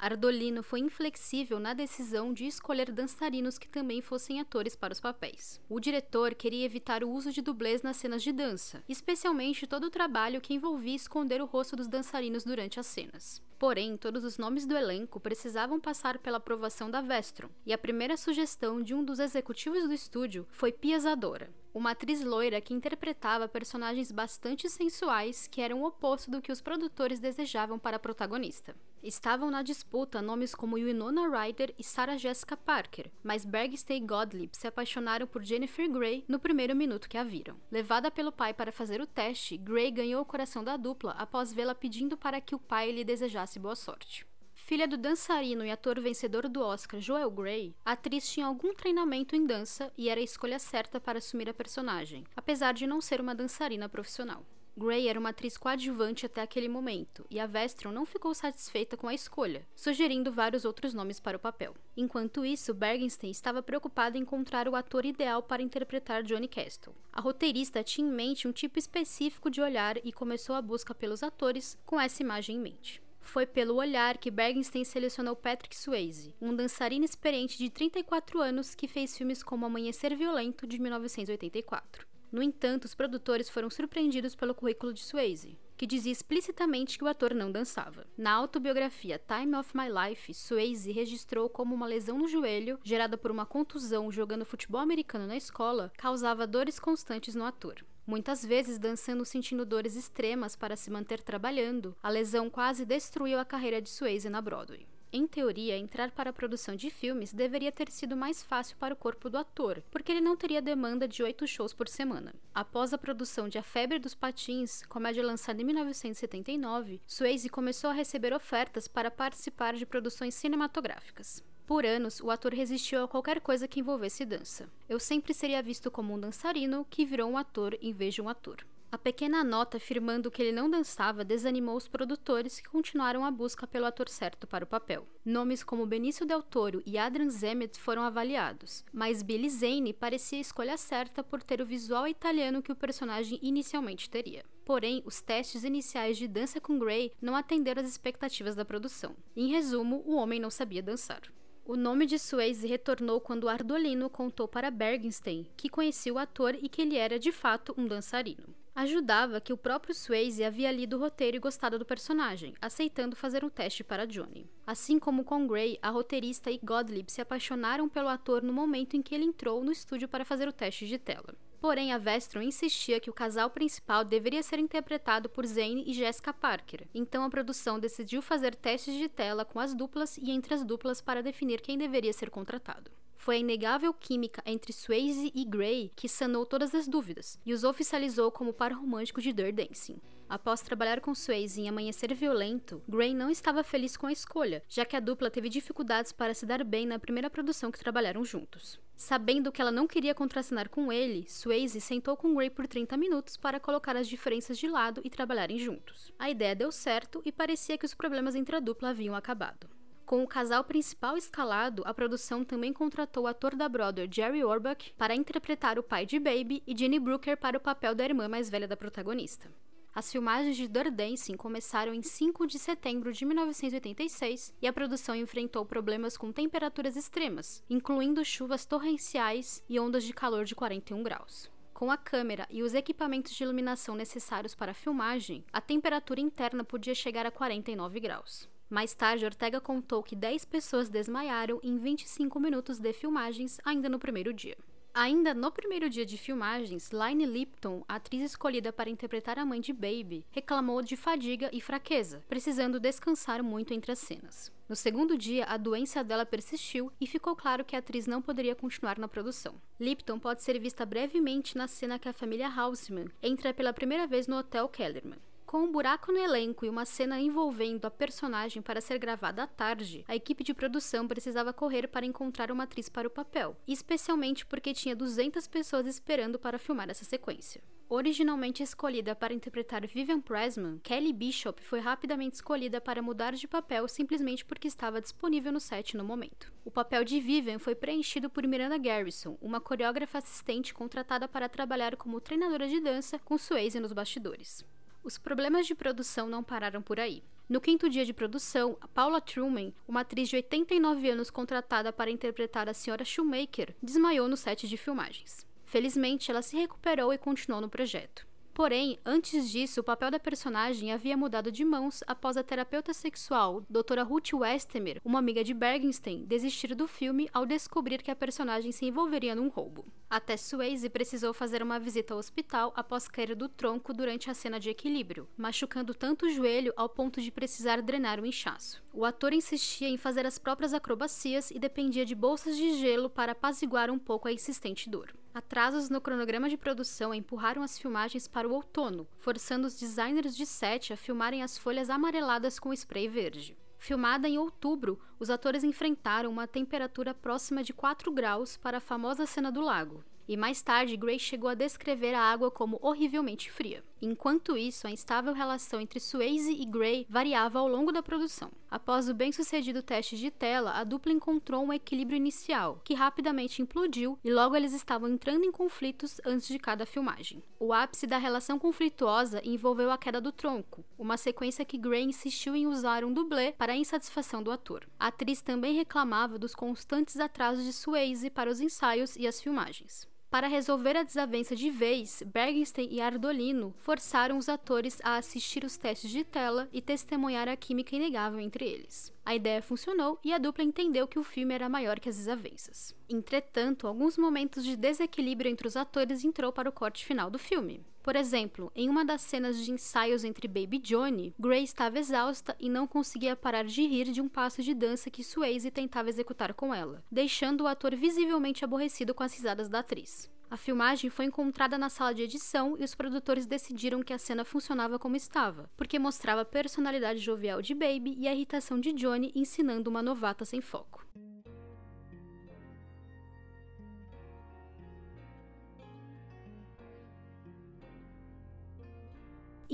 Ardolino 0.04 0.62
foi 0.62 0.82
inflexível 0.82 1.62
na 1.62 1.74
decisão 1.74 2.34
de 2.34 2.46
escolher 2.46 2.92
dançarinos 2.92 3.58
que 3.58 3.70
também 3.70 4.02
fossem 4.02 4.42
atores 4.42 4.76
para 4.76 4.92
os 4.92 5.00
papéis. 5.00 5.62
O 5.70 5.80
diretor 5.80 6.36
queria 6.36 6.66
evitar 6.66 7.06
o 7.06 7.10
uso 7.10 7.32
de 7.32 7.42
dublês 7.42 7.82
nas 7.82 7.96
cenas 7.96 8.22
de 8.22 8.34
dança, 8.34 8.84
especialmente 8.90 9.66
todo 9.66 9.86
o 9.86 9.90
trabalho 9.90 10.42
que 10.42 10.54
envolvia 10.54 10.94
esconder 10.94 11.42
o 11.42 11.46
rosto 11.46 11.78
dos 11.78 11.88
dançarinos 11.88 12.44
durante 12.44 12.82
as 12.82 12.86
cenas. 12.86 13.42
Porém, 13.58 13.96
todos 13.96 14.26
os 14.26 14.38
nomes 14.38 14.66
do 14.66 14.76
elenco 14.76 15.22
precisavam 15.22 15.80
passar 15.80 16.18
pela 16.18 16.36
aprovação 16.36 16.92
da 16.92 17.00
Vestron, 17.00 17.48
e 17.66 17.72
a 17.72 17.78
primeira 17.78 18.18
sugestão 18.18 18.84
de 18.84 18.94
um 18.94 19.06
dos 19.06 19.20
executivos 19.20 19.88
do 19.88 19.94
estúdio 19.94 20.46
foi 20.52 20.74
Pia 20.74 21.00
Zadora, 21.00 21.50
uma 21.74 21.92
atriz 21.92 22.22
loira 22.22 22.60
que 22.60 22.74
interpretava 22.74 23.48
personagens 23.48 24.12
bastante 24.12 24.70
sensuais 24.70 25.48
que 25.48 25.62
eram 25.62 25.82
o 25.82 25.88
oposto 25.88 26.30
do 26.30 26.42
que 26.42 26.52
os 26.52 26.60
produtores 26.60 27.22
desejavam 27.22 27.80
para 27.80 27.96
a 27.96 28.00
protagonista. 28.00 28.76
Estavam 29.04 29.52
na 29.52 29.62
disputa 29.62 30.22
nomes 30.22 30.56
como 30.56 30.78
Winona 30.78 31.28
Ryder 31.28 31.74
e 31.78 31.84
Sarah 31.84 32.16
Jessica 32.16 32.56
Parker, 32.56 33.12
mas 33.22 33.44
Bergstay 33.44 33.98
e 33.98 34.00
Gottlieb 34.00 34.56
se 34.56 34.66
apaixonaram 34.66 35.28
por 35.28 35.44
Jennifer 35.44 35.92
Grey 35.92 36.24
no 36.26 36.40
primeiro 36.40 36.74
minuto 36.74 37.10
que 37.10 37.18
a 37.18 37.24
viram. 37.24 37.58
Levada 37.70 38.10
pelo 38.10 38.32
pai 38.32 38.54
para 38.54 38.72
fazer 38.72 39.02
o 39.02 39.06
teste, 39.06 39.58
Grey 39.58 39.92
ganhou 39.92 40.22
o 40.22 40.26
coração 40.26 40.64
da 40.64 40.78
dupla 40.78 41.12
após 41.18 41.52
vê-la 41.52 41.76
pedindo 41.76 42.16
para 42.16 42.40
que 42.40 42.56
o 42.56 42.60
pai 42.60 42.94
lhe 42.94 43.04
desejasse 43.04 43.60
boa 43.60 43.76
sorte. 43.76 44.26
Filha 44.54 44.88
do 44.88 44.96
dançarino 44.96 45.66
e 45.66 45.72
ator 45.72 46.00
vencedor 46.00 46.48
do 46.48 46.62
Oscar 46.62 47.02
Joel 47.02 47.30
Grey, 47.30 47.76
a 47.84 47.92
atriz 47.92 48.32
tinha 48.32 48.46
algum 48.46 48.74
treinamento 48.74 49.36
em 49.36 49.46
dança 49.46 49.92
e 49.98 50.08
era 50.08 50.22
a 50.22 50.24
escolha 50.24 50.58
certa 50.58 51.02
para 51.02 51.18
assumir 51.18 51.50
a 51.50 51.54
personagem, 51.54 52.24
apesar 52.38 52.74
de 52.74 52.88
não 52.88 53.02
ser 53.02 53.20
uma 53.20 53.36
dançarina 53.36 53.90
profissional. 53.90 54.46
Grey 54.76 55.08
era 55.08 55.20
uma 55.20 55.30
atriz 55.30 55.56
coadjuvante 55.56 56.26
até 56.26 56.42
aquele 56.42 56.68
momento, 56.68 57.26
e 57.30 57.40
a 57.40 57.46
Vestron 57.46 57.92
não 57.92 58.08
ficou 58.08 58.34
satisfeita 58.34 58.98
com 58.98 59.08
a 59.08 59.14
escolha, 59.14 59.68
sugerindo 59.76 60.32
vários 60.32 60.66
outros 60.66 60.96
nomes 60.96 61.20
para 61.20 61.38
o 61.38 61.40
papel. 61.40 61.76
Enquanto 61.96 62.44
isso, 62.44 62.74
Bergenstein 62.74 63.30
estava 63.30 63.62
preocupado 63.62 64.18
em 64.18 64.22
encontrar 64.22 64.68
o 64.68 64.76
ator 64.76 65.06
ideal 65.06 65.44
para 65.44 65.62
interpretar 65.62 66.24
Johnny 66.24 66.48
Castle. 66.48 66.96
A 67.12 67.22
roteirista 67.22 67.84
tinha 67.84 68.08
em 68.08 68.12
mente 68.12 68.48
um 68.48 68.52
tipo 68.52 68.80
específico 68.80 69.50
de 69.50 69.62
olhar 69.62 69.98
e 70.04 70.12
começou 70.12 70.56
a 70.56 70.62
busca 70.62 70.96
pelos 70.96 71.22
atores 71.22 71.78
com 71.86 72.00
essa 72.02 72.24
imagem 72.24 72.56
em 72.56 72.60
mente. 72.60 73.04
Foi 73.22 73.46
pelo 73.46 73.76
olhar 73.76 74.18
que 74.18 74.32
Bergenstein 74.32 74.84
selecionou 74.84 75.36
Patrick 75.36 75.76
Swayze, 75.76 76.36
um 76.42 76.54
dançarino 76.56 77.06
experiente 77.06 77.58
de 77.58 77.70
34 77.70 78.42
anos 78.42 78.76
que 78.76 78.88
fez 78.88 79.16
filmes 79.16 79.42
como 79.44 79.66
Amanhecer 79.66 80.16
Violento 80.18 80.68
de 80.68 80.80
1984. 80.80 82.13
No 82.34 82.42
entanto, 82.42 82.86
os 82.86 82.96
produtores 82.96 83.48
foram 83.48 83.70
surpreendidos 83.70 84.34
pelo 84.34 84.56
currículo 84.56 84.92
de 84.92 85.02
Swayze, 85.02 85.56
que 85.78 85.86
dizia 85.86 86.12
explicitamente 86.12 86.98
que 86.98 87.04
o 87.04 87.08
ator 87.08 87.32
não 87.32 87.52
dançava. 87.52 88.08
Na 88.18 88.32
autobiografia 88.32 89.20
Time 89.20 89.56
of 89.56 89.70
My 89.78 89.86
Life, 89.88 90.34
Swayze 90.34 90.92
registrou 90.92 91.48
como 91.48 91.76
uma 91.76 91.86
lesão 91.86 92.18
no 92.18 92.28
joelho, 92.28 92.80
gerada 92.84 93.20
por 93.20 93.30
uma 93.30 93.46
contusão 93.46 94.12
jogando 94.12 94.46
futebol 94.46 94.82
americano 94.82 95.28
na 95.28 95.38
escola, 95.38 95.94
causava 95.96 96.48
dores 96.48 96.80
constantes 96.80 97.36
no 97.36 97.46
ator. 97.46 97.86
Muitas 98.04 98.44
vezes 98.44 98.80
dançando 98.80 99.24
sentindo 99.24 99.64
dores 99.64 99.96
extremas 99.96 100.56
para 100.56 100.76
se 100.76 100.90
manter 100.90 101.22
trabalhando, 101.22 101.96
a 102.02 102.10
lesão 102.10 102.50
quase 102.50 102.84
destruiu 102.84 103.38
a 103.38 103.46
carreira 103.46 103.80
de 103.80 103.92
Swayze 103.92 104.28
na 104.28 104.42
Broadway. 104.42 104.88
Em 105.16 105.28
teoria, 105.28 105.78
entrar 105.78 106.10
para 106.10 106.32
a 106.32 106.34
produção 106.34 106.76
de 106.76 106.90
filmes 106.90 107.32
deveria 107.32 107.72
ter 107.72 107.88
sido 107.92 108.18
mais 108.18 108.42
fácil 108.42 108.76
para 108.78 108.96
o 108.96 108.98
corpo 108.98 109.30
do 109.30 109.38
ator, 109.38 109.84
porque 109.92 110.12
ele 110.12 110.20
não 110.20 110.36
teria 110.36 110.60
demanda 110.60 111.08
de 111.08 111.22
oito 111.22 111.46
shows 111.46 111.72
por 111.72 111.88
semana. 111.88 112.34
Após 112.52 112.94
a 112.94 112.98
produção 112.98 113.48
de 113.48 113.60
A 113.60 113.62
Febre 113.62 114.00
dos 114.00 114.16
Patins, 114.16 114.84
comédia 114.88 115.24
lançada 115.24 115.62
em 115.62 115.66
1979, 115.66 117.00
Swayze 117.06 117.48
começou 117.48 117.92
a 117.92 117.94
receber 117.94 118.34
ofertas 118.34 118.88
para 118.88 119.12
participar 119.12 119.76
de 119.76 119.86
produções 119.86 120.34
cinematográficas. 120.34 121.44
Por 121.68 121.86
anos, 121.86 122.20
o 122.20 122.32
ator 122.32 122.52
resistiu 122.52 123.04
a 123.04 123.08
qualquer 123.08 123.40
coisa 123.40 123.68
que 123.68 123.82
envolvesse 123.82 124.26
dança. 124.26 124.68
Eu 124.90 125.00
sempre 125.00 125.32
seria 125.32 125.62
visto 125.62 125.92
como 125.92 126.16
um 126.16 126.20
dançarino 126.20 126.88
que 126.90 127.06
virou 127.06 127.30
um 127.30 127.38
ator 127.38 127.78
em 127.80 127.94
vez 127.94 128.16
de 128.16 128.22
um 128.22 128.28
ator. 128.28 128.66
A 128.94 128.98
pequena 129.00 129.44
nota 129.44 129.78
afirmando 129.78 130.30
que 130.30 130.40
ele 130.40 130.52
não 130.52 130.70
dançava 130.70 131.26
desanimou 131.26 131.76
os 131.76 131.88
produtores 131.88 132.60
que 132.60 132.70
continuaram 132.70 133.26
a 133.26 133.32
busca 133.32 133.66
pelo 133.66 133.88
ator 133.88 134.08
certo 134.08 134.46
para 134.46 134.66
o 134.66 134.68
papel. 134.68 135.08
Nomes 135.26 135.64
como 135.64 135.88
Benício 135.88 136.28
Del 136.28 136.44
Toro 136.44 136.80
e 136.86 136.96
Adrian 136.96 137.32
Zemet 137.32 137.80
foram 137.80 138.04
avaliados, 138.04 138.86
mas 138.94 139.24
Billy 139.24 139.50
Zane 139.50 139.94
parecia 139.94 140.38
a 140.38 140.42
escolha 140.42 140.78
certa 140.78 141.24
por 141.24 141.42
ter 141.42 141.60
o 141.60 141.66
visual 141.66 142.08
italiano 142.08 142.62
que 142.62 142.72
o 142.72 142.76
personagem 142.76 143.40
inicialmente 143.42 144.08
teria. 144.12 144.46
Porém, 144.64 145.02
os 145.08 145.22
testes 145.22 145.64
iniciais 145.64 146.16
de 146.16 146.28
dança 146.28 146.62
com 146.62 146.78
Gray 146.78 147.12
não 147.20 147.36
atenderam 147.36 147.82
às 147.82 147.90
expectativas 147.90 148.56
da 148.56 148.64
produção. 148.64 149.16
Em 149.36 149.48
resumo, 149.48 150.04
o 150.06 150.14
homem 150.14 150.40
não 150.40 150.52
sabia 150.52 150.84
dançar. 150.84 151.24
O 151.66 151.76
nome 151.76 152.06
de 152.06 152.20
Swayze 152.20 152.68
retornou 152.68 153.20
quando 153.20 153.50
Ardolino 153.50 154.08
contou 154.08 154.48
para 154.48 154.70
Bergenstein 154.70 155.48
que 155.58 155.68
conhecia 155.68 156.14
o 156.14 156.20
ator 156.20 156.54
e 156.62 156.70
que 156.70 156.84
ele 156.84 156.96
era 156.96 157.18
de 157.18 157.32
fato 157.32 157.74
um 157.76 157.88
dançarino. 157.88 158.54
Ajudava 158.76 159.40
que 159.40 159.54
o 159.54 159.58
próprio 159.58 159.94
Swayze 159.94 160.44
havia 160.44 160.72
lido 160.72 160.98
o 160.98 161.00
roteiro 161.00 161.38
e 161.38 161.40
gostado 161.40 161.78
do 161.78 161.86
personagem, 161.86 162.56
aceitando 162.60 163.16
fazer 163.16 163.46
um 163.46 163.50
teste 163.50 163.84
para 163.84 164.08
Johnny. 164.08 164.50
Assim 164.66 164.98
como 164.98 165.24
com 165.24 165.46
Gray, 165.46 165.78
a 165.80 165.92
roteirista 165.92 166.50
e 166.50 166.58
Gottlieb 166.58 167.12
se 167.12 167.22
apaixonaram 167.22 167.88
pelo 167.88 168.08
ator 168.08 168.42
no 168.42 168.52
momento 168.52 168.98
em 168.98 169.02
que 169.04 169.14
ele 169.14 169.26
entrou 169.26 169.64
no 169.64 169.72
estúdio 169.72 170.08
para 170.08 170.26
fazer 170.26 170.48
o 170.48 170.54
teste 170.54 170.88
de 170.88 170.98
tela. 170.98 171.36
Porém, 171.62 171.94
a 171.94 172.00
Vestron 172.00 172.42
insistia 172.42 173.00
que 173.00 173.12
o 173.12 173.14
casal 173.14 173.48
principal 173.52 174.04
deveria 174.04 174.42
ser 174.42 174.58
interpretado 174.58 175.30
por 175.30 175.46
Zane 175.46 175.84
e 175.86 175.94
Jessica 175.94 176.34
Parker. 176.34 176.88
Então 176.96 177.24
a 177.24 177.30
produção 177.30 177.80
decidiu 177.80 178.24
fazer 178.24 178.56
testes 178.56 178.96
de 178.96 179.08
tela 179.08 179.46
com 179.46 179.60
as 179.60 179.76
duplas 179.76 180.18
e 180.18 180.32
entre 180.32 180.56
as 180.56 180.66
duplas 180.66 181.00
para 181.00 181.22
definir 181.22 181.62
quem 181.62 181.78
deveria 181.78 182.12
ser 182.12 182.32
contratado. 182.32 182.92
Foi 183.24 183.38
a 183.38 183.40
inegável 183.40 183.94
química 183.94 184.44
entre 184.46 184.74
Swayze 184.74 185.32
e 185.34 185.46
Gray 185.46 185.94
que 185.96 186.10
sanou 186.10 186.46
todas 186.46 186.76
as 186.76 186.90
dúvidas 186.90 187.40
e 187.46 187.54
os 187.54 187.64
oficializou 187.64 188.30
como 188.30 188.52
par 188.52 188.74
romântico 188.74 189.22
de 189.22 189.32
Dirty 189.32 189.66
Dancing. 189.66 189.96
Após 190.28 190.60
trabalhar 190.60 191.00
com 191.00 191.16
Swayze 191.16 191.62
em 191.62 191.70
Amanhecer 191.70 192.14
Violento, 192.14 192.84
Gray 192.86 193.14
não 193.14 193.30
estava 193.30 193.64
feliz 193.64 193.96
com 193.96 194.08
a 194.08 194.12
escolha, 194.12 194.62
já 194.68 194.84
que 194.84 194.98
a 194.98 195.00
dupla 195.00 195.32
teve 195.32 195.48
dificuldades 195.48 196.12
para 196.12 196.34
se 196.34 196.46
dar 196.46 196.66
bem 196.66 196.86
na 196.86 197.00
primeira 197.00 197.30
produção 197.30 197.72
que 197.72 197.80
trabalharam 197.80 198.26
juntos. 198.26 198.78
Sabendo 198.94 199.54
que 199.54 199.62
ela 199.62 199.72
não 199.72 199.88
queria 199.88 200.14
contracenar 200.14 200.68
com 200.68 200.92
ele, 200.92 201.26
Swayze 201.30 201.80
sentou 201.80 202.18
com 202.18 202.36
Gray 202.36 202.50
por 202.50 202.68
30 202.68 202.98
minutos 202.98 203.38
para 203.38 203.58
colocar 203.58 203.96
as 203.96 204.10
diferenças 204.10 204.58
de 204.58 204.68
lado 204.68 205.00
e 205.02 205.10
trabalharem 205.10 205.58
juntos. 205.58 206.12
A 206.20 206.30
ideia 206.30 206.54
deu 206.54 206.74
certo 206.74 207.22
e 207.24 207.32
parecia 207.32 207.78
que 207.78 207.86
os 207.86 207.94
problemas 207.94 208.36
entre 208.36 208.58
a 208.58 208.60
dupla 208.60 208.90
haviam 208.90 209.16
acabado. 209.16 209.70
Com 210.14 210.22
o 210.22 210.28
casal 210.28 210.64
principal 210.64 211.18
escalado, 211.18 211.82
a 211.88 211.92
produção 211.92 212.46
também 212.46 212.72
contratou 212.72 213.24
o 213.24 213.28
ator 213.28 213.56
da 213.56 213.68
Brother 213.68 214.08
Jerry 214.08 214.44
Orbach 214.44 214.94
para 214.96 215.16
interpretar 215.16 215.80
o 215.80 215.82
pai 215.82 216.06
de 216.06 216.20
Baby 216.20 216.62
e 216.68 216.78
Jenny 216.78 217.00
Brooker 217.00 217.36
para 217.36 217.58
o 217.58 217.60
papel 217.60 217.96
da 217.96 218.06
irmã 218.06 218.28
mais 218.28 218.48
velha 218.48 218.68
da 218.68 218.78
protagonista. 218.78 219.52
As 219.92 220.12
filmagens 220.12 220.56
de 220.56 220.68
Dirty 220.68 220.92
Dancing 220.92 221.36
começaram 221.36 221.96
em 221.96 222.04
5 222.04 222.46
de 222.46 222.60
setembro 222.60 223.12
de 223.12 223.26
1986 223.26 224.54
e 224.62 224.68
a 224.68 224.72
produção 224.72 225.16
enfrentou 225.16 225.66
problemas 225.66 226.16
com 226.16 226.32
temperaturas 226.32 226.96
extremas, 226.96 227.64
incluindo 227.68 228.24
chuvas 228.24 228.68
torrenciais 228.68 229.64
e 229.68 229.80
ondas 229.80 230.04
de 230.04 230.14
calor 230.14 230.46
de 230.46 230.54
41 230.54 231.02
graus. 231.02 231.50
Com 231.74 231.90
a 231.90 231.98
câmera 231.98 232.46
e 232.52 232.62
os 232.62 232.76
equipamentos 232.76 233.34
de 233.34 233.44
iluminação 233.44 233.96
necessários 233.96 234.54
para 234.54 234.74
a 234.74 234.76
filmagem, 234.76 235.44
a 235.52 235.60
temperatura 235.60 236.22
interna 236.22 236.64
podia 236.64 236.94
chegar 236.94 237.26
a 237.26 237.32
49 237.32 238.00
graus. 238.00 238.53
Mais 238.74 238.96
tarde, 238.96 239.24
Ortega 239.24 239.62
contou 239.62 240.02
que 240.02 240.16
10 240.16 240.46
pessoas 240.46 240.90
desmaiaram 240.90 241.60
em 241.62 241.78
25 241.78 242.40
minutos 242.40 242.80
de 242.80 242.92
filmagens 242.92 243.60
ainda 243.64 243.88
no 243.88 244.00
primeiro 244.00 244.34
dia. 244.34 244.58
Ainda 244.92 245.32
no 245.32 245.52
primeiro 245.52 245.88
dia 245.88 246.04
de 246.04 246.18
filmagens, 246.18 246.90
Laine 246.90 247.28
Lipton, 247.28 247.84
atriz 247.88 248.24
escolhida 248.32 248.74
para 248.74 248.90
interpretar 248.90 249.38
a 249.38 249.46
mãe 249.46 249.62
de 249.62 249.72
Baby, 249.72 250.26
reclamou 250.32 250.82
de 250.82 250.98
fadiga 250.98 251.52
e 251.54 251.62
fraqueza, 251.62 252.24
precisando 252.28 252.80
descansar 252.80 253.44
muito 253.44 253.76
entre 253.76 253.92
as 253.92 254.00
cenas. 254.00 254.52
No 254.68 254.76
segundo 254.76 255.16
dia, 255.16 255.46
a 255.46 255.56
doença 255.56 256.04
dela 256.04 256.26
persistiu 256.26 256.92
e 257.00 257.06
ficou 257.06 257.36
claro 257.36 257.64
que 257.64 257.76
a 257.76 257.80
atriz 257.80 258.08
não 258.08 258.24
poderia 258.24 258.56
continuar 258.56 258.98
na 258.98 259.08
produção. 259.08 259.54
Lipton 259.80 260.18
pode 260.18 260.42
ser 260.42 260.60
vista 260.60 260.84
brevemente 260.84 261.56
na 261.56 261.68
cena 261.68 262.00
que 262.00 262.10
a 262.10 262.14
família 262.14 262.50
Houseman 262.50 263.06
entra 263.22 263.54
pela 263.54 263.72
primeira 263.72 264.08
vez 264.08 264.26
no 264.26 264.36
Hotel 264.36 264.68
Kellerman. 264.68 265.20
Com 265.54 265.66
um 265.66 265.72
buraco 265.72 266.12
no 266.12 266.18
elenco 266.18 266.66
e 266.66 266.70
uma 266.70 266.84
cena 266.84 267.20
envolvendo 267.20 267.86
a 267.86 267.92
personagem 267.92 268.60
para 268.60 268.82
ser 268.82 268.98
gravada 268.98 269.44
à 269.44 269.46
tarde, 269.46 270.04
a 270.08 270.16
equipe 270.16 270.44
de 270.44 270.52
produção 270.52 271.08
precisava 271.08 271.54
correr 271.54 271.88
para 271.88 272.08
encontrar 272.08 272.52
uma 272.52 272.64
atriz 272.64 272.90
para 272.90 273.08
o 273.08 273.12
papel, 273.12 273.56
especialmente 273.68 274.48
porque 274.48 274.74
tinha 274.74 274.96
200 274.96 275.46
pessoas 275.46 275.86
esperando 275.86 276.40
para 276.40 276.58
filmar 276.58 276.90
essa 276.90 277.06
sequência. 277.06 277.62
Originalmente 277.88 278.64
escolhida 278.64 279.14
para 279.14 279.32
interpretar 279.32 279.86
Vivian 279.86 280.22
Pressman, 280.22 280.80
Kelly 280.80 281.14
Bishop 281.14 281.62
foi 281.62 281.80
rapidamente 281.80 282.38
escolhida 282.38 282.82
para 282.82 283.04
mudar 283.04 283.34
de 283.34 283.48
papel 283.48 283.88
simplesmente 283.88 284.44
porque 284.44 284.68
estava 284.68 285.00
disponível 285.00 285.52
no 285.52 285.60
set 285.60 285.96
no 285.96 286.04
momento. 286.04 286.52
O 286.66 286.72
papel 286.72 287.04
de 287.04 287.20
Vivian 287.20 287.60
foi 287.60 287.76
preenchido 287.76 288.28
por 288.28 288.48
Miranda 288.48 288.80
Garrison, 288.80 289.38
uma 289.40 289.62
coreógrafa 289.62 290.18
assistente 290.18 290.74
contratada 290.74 291.28
para 291.28 291.48
trabalhar 291.48 291.96
como 291.96 292.20
treinadora 292.20 292.68
de 292.68 292.80
dança 292.80 293.20
com 293.20 293.38
Swayze 293.38 293.80
nos 293.80 293.94
bastidores. 293.94 294.66
Os 295.04 295.18
problemas 295.18 295.68
de 295.68 295.76
produção 295.76 296.30
não 296.30 296.42
pararam 296.42 296.82
por 296.82 296.98
aí. 296.98 297.22
No 297.50 297.60
quinto 297.60 297.90
dia 297.90 298.06
de 298.06 298.14
produção, 298.14 298.78
Paula 298.94 299.20
Truman, 299.20 299.74
uma 299.86 300.00
atriz 300.00 300.30
de 300.30 300.38
89 300.38 301.10
anos 301.10 301.30
contratada 301.30 301.92
para 301.92 302.10
interpretar 302.10 302.70
a 302.70 302.72
Sra. 302.72 303.04
Shoemaker, 303.04 303.76
desmaiou 303.84 304.30
no 304.30 304.38
set 304.38 304.66
de 304.66 304.78
filmagens. 304.78 305.46
Felizmente, 305.66 306.32
ela 306.32 306.42
se 306.42 306.56
recuperou 306.56 307.12
e 307.12 307.18
continuou 307.18 307.62
no 307.62 307.68
projeto. 307.68 308.26
Porém, 308.54 309.00
antes 309.04 309.50
disso, 309.50 309.82
o 309.82 309.84
papel 309.84 310.12
da 310.12 310.20
personagem 310.20 310.92
havia 310.92 311.18
mudado 311.18 311.52
de 311.52 311.66
mãos 311.66 312.04
após 312.06 312.38
a 312.38 312.44
terapeuta 312.44 312.94
sexual, 312.94 313.66
Dra. 313.68 314.04
Ruth 314.04 314.32
Westemer, 314.34 315.02
uma 315.04 315.18
amiga 315.18 315.44
de 315.44 315.56
Bergenstein, 315.56 316.24
desistir 316.24 316.76
do 316.76 316.88
filme 316.88 317.28
ao 317.34 317.48
descobrir 317.48 318.04
que 318.04 318.12
a 318.12 318.16
personagem 318.16 318.72
se 318.72 318.86
envolveria 318.86 319.34
num 319.34 319.48
roubo. 319.48 319.88
Até 320.08 320.38
Swayze 320.38 320.88
precisou 320.88 321.34
fazer 321.34 321.64
uma 321.64 321.80
visita 321.80 322.14
ao 322.14 322.20
hospital 322.20 322.72
após 322.76 323.08
cair 323.08 323.36
do 323.36 323.50
tronco 323.50 323.92
durante 323.92 324.30
a 324.30 324.36
cena 324.36 324.60
de 324.60 324.70
equilíbrio, 324.70 325.28
machucando 325.36 325.96
tanto 325.96 326.28
o 326.28 326.30
joelho 326.30 326.72
ao 326.78 326.88
ponto 326.88 327.20
de 327.20 327.32
precisar 327.32 327.82
drenar 327.82 328.20
o 328.20 328.26
inchaço. 328.26 328.84
O 328.94 329.04
ator 329.04 329.34
insistia 329.34 329.90
em 329.90 329.98
fazer 329.98 330.28
as 330.28 330.38
próprias 330.38 330.76
acrobacias 330.76 331.50
e 331.50 331.58
dependia 331.58 332.06
de 332.06 332.14
bolsas 332.14 332.56
de 332.56 332.76
gelo 332.76 333.10
para 333.10 333.32
apaziguar 333.32 333.90
um 333.90 333.98
pouco 333.98 334.28
a 334.28 334.32
insistente 334.32 334.88
dor. 334.88 335.12
Atrasos 335.34 335.90
no 335.90 336.00
cronograma 336.00 336.48
de 336.48 336.56
produção 336.56 337.12
empurraram 337.12 337.64
as 337.64 337.80
filmagens 337.80 338.28
para 338.28 338.48
o 338.48 338.54
outono, 338.54 339.08
forçando 339.18 339.66
os 339.66 339.80
designers 339.80 340.38
de 340.38 340.46
set 340.46 340.94
a 340.94 340.98
filmarem 340.98 341.42
as 341.42 341.58
folhas 341.58 341.90
amareladas 341.90 342.60
com 342.60 342.72
spray 342.72 343.08
verde. 343.08 343.58
Filmada 343.80 344.30
em 344.30 344.38
outubro, 344.38 345.00
os 345.20 345.32
atores 345.32 345.64
enfrentaram 345.64 346.30
uma 346.30 346.48
temperatura 346.48 347.16
próxima 347.16 347.64
de 347.64 347.74
4 347.74 348.12
graus 348.12 348.58
para 348.58 348.78
a 348.78 348.80
famosa 348.80 349.26
cena 349.26 349.52
do 349.52 349.60
lago, 349.60 350.04
e 350.28 350.38
mais 350.38 350.62
tarde 350.62 350.96
Gray 350.96 351.18
chegou 351.18 351.50
a 351.50 351.56
descrever 351.56 352.14
a 352.14 352.22
água 352.22 352.52
como 352.52 352.78
horrivelmente 352.80 353.52
fria. 353.52 353.84
Enquanto 354.06 354.58
isso, 354.58 354.86
a 354.86 354.92
instável 354.92 355.32
relação 355.32 355.80
entre 355.80 355.98
Swayze 355.98 356.52
e 356.52 356.66
Gray 356.66 357.08
variava 357.10 357.60
ao 357.60 357.70
longo 357.70 357.90
da 357.90 358.04
produção. 358.04 358.52
Após 358.70 359.08
o 359.08 359.14
bem-sucedido 359.14 359.82
teste 359.82 360.18
de 360.18 360.30
tela, 360.30 360.72
a 360.72 360.84
dupla 360.84 361.14
encontrou 361.14 361.64
um 361.64 361.72
equilíbrio 361.72 362.18
inicial, 362.18 362.82
que 362.84 362.94
rapidamente 362.94 363.62
implodiu 363.62 364.20
e 364.22 364.30
logo 364.30 364.58
eles 364.58 364.74
estavam 364.74 365.08
entrando 365.08 365.46
em 365.46 365.54
conflitos 365.54 366.20
antes 366.26 366.50
de 366.50 366.60
cada 366.60 366.86
filmagem. 366.86 367.42
O 367.58 367.72
ápice 367.72 368.06
da 368.06 368.18
relação 368.18 368.60
conflituosa 368.60 369.42
envolveu 369.42 369.90
a 369.90 369.98
queda 369.98 370.20
do 370.20 370.34
tronco, 370.34 370.84
uma 371.00 371.16
sequência 371.16 371.64
que 371.64 371.78
Gray 371.78 372.04
insistiu 372.04 372.58
em 372.58 372.68
usar 372.68 373.06
um 373.06 373.14
dublê 373.14 373.54
para 373.54 373.72
a 373.72 373.78
insatisfação 373.78 374.44
do 374.44 374.52
ator. 374.52 374.86
A 375.00 375.08
atriz 375.08 375.42
também 375.42 375.76
reclamava 375.76 376.38
dos 376.38 376.54
constantes 376.54 377.22
atrasos 377.22 377.64
de 377.64 377.72
Swayze 377.72 378.30
para 378.30 378.52
os 378.52 378.60
ensaios 378.60 379.16
e 379.16 379.26
as 379.26 379.40
filmagens. 379.40 380.12
Para 380.34 380.48
resolver 380.48 380.98
a 380.98 381.04
desavença 381.04 381.56
de 381.56 381.70
vez, 381.70 382.24
Bergenstein 382.26 382.88
e 382.90 383.00
Ardolino 383.00 383.72
forçaram 383.78 384.36
os 384.40 384.50
atores 384.50 385.00
a 385.04 385.18
assistir 385.18 385.64
os 385.64 385.78
testes 385.78 386.10
de 386.10 386.24
tela 386.24 386.68
e 386.74 386.82
testemunhar 386.82 387.48
a 387.48 387.56
química 387.56 387.96
inegável 387.96 388.40
entre 388.40 388.66
eles. 388.66 389.14
A 389.24 389.36
ideia 389.36 389.62
funcionou 389.62 390.18
e 390.24 390.34
a 390.34 390.40
dupla 390.40 390.64
entendeu 390.64 391.08
que 391.08 391.20
o 391.20 391.24
filme 391.24 391.54
era 391.54 391.70
maior 391.70 392.00
que 392.00 392.10
as 392.10 392.18
desavenças. 392.18 392.96
Entretanto, 393.08 393.86
alguns 393.86 394.18
momentos 394.18 394.64
de 394.64 394.76
desequilíbrio 394.76 395.52
entre 395.52 395.68
os 395.68 395.78
atores 395.78 396.26
entrou 396.26 396.52
para 396.52 396.68
o 396.68 396.74
corte 396.74 397.06
final 397.06 397.30
do 397.30 397.38
filme. 397.38 397.86
Por 398.04 398.18
exemplo, 398.18 398.70
em 398.76 398.90
uma 398.90 399.06
das 399.06 399.22
cenas 399.22 399.58
de 399.64 399.72
ensaios 399.72 400.26
entre 400.26 400.46
Baby 400.46 400.78
Johnny, 400.78 401.34
Gray 401.40 401.64
estava 401.64 401.98
exausta 401.98 402.54
e 402.60 402.68
não 402.68 402.86
conseguia 402.86 403.34
parar 403.34 403.64
de 403.64 403.82
rir 403.88 404.12
de 404.12 404.20
um 404.20 404.28
passo 404.28 404.62
de 404.62 404.74
dança 404.74 405.10
que 405.10 405.24
Swayze 405.24 405.72
tentava 405.72 406.10
executar 406.10 406.54
com 406.54 406.76
ela, 406.76 407.02
deixando 407.10 407.62
o 407.62 407.68
ator 407.68 407.96
visivelmente 407.96 408.66
aborrecido 408.66 409.14
com 409.14 409.24
as 409.24 409.34
risadas 409.34 409.70
da 409.70 409.80
atriz. 409.80 410.30
A 410.52 410.58
filmagem 410.58 411.10
foi 411.10 411.26
encontrada 411.26 411.78
na 411.78 411.90
sala 411.90 412.14
de 412.14 412.24
edição 412.24 412.76
e 412.78 412.84
os 412.84 412.94
produtores 412.94 413.46
decidiram 413.46 414.04
que 414.04 414.12
a 414.12 414.20
cena 414.20 414.44
funcionava 414.44 415.00
como 415.00 415.16
estava, 415.16 415.72
porque 415.78 415.98
mostrava 415.98 416.42
a 416.42 416.46
personalidade 416.46 417.20
jovial 417.20 417.62
de 417.62 417.74
Baby 417.74 418.18
e 418.20 418.28
a 418.28 418.34
irritação 418.34 418.82
de 418.82 418.92
Johnny 418.92 419.32
ensinando 419.34 419.90
uma 419.90 420.04
novata 420.04 420.44
sem 420.44 420.60
foco. 420.60 421.08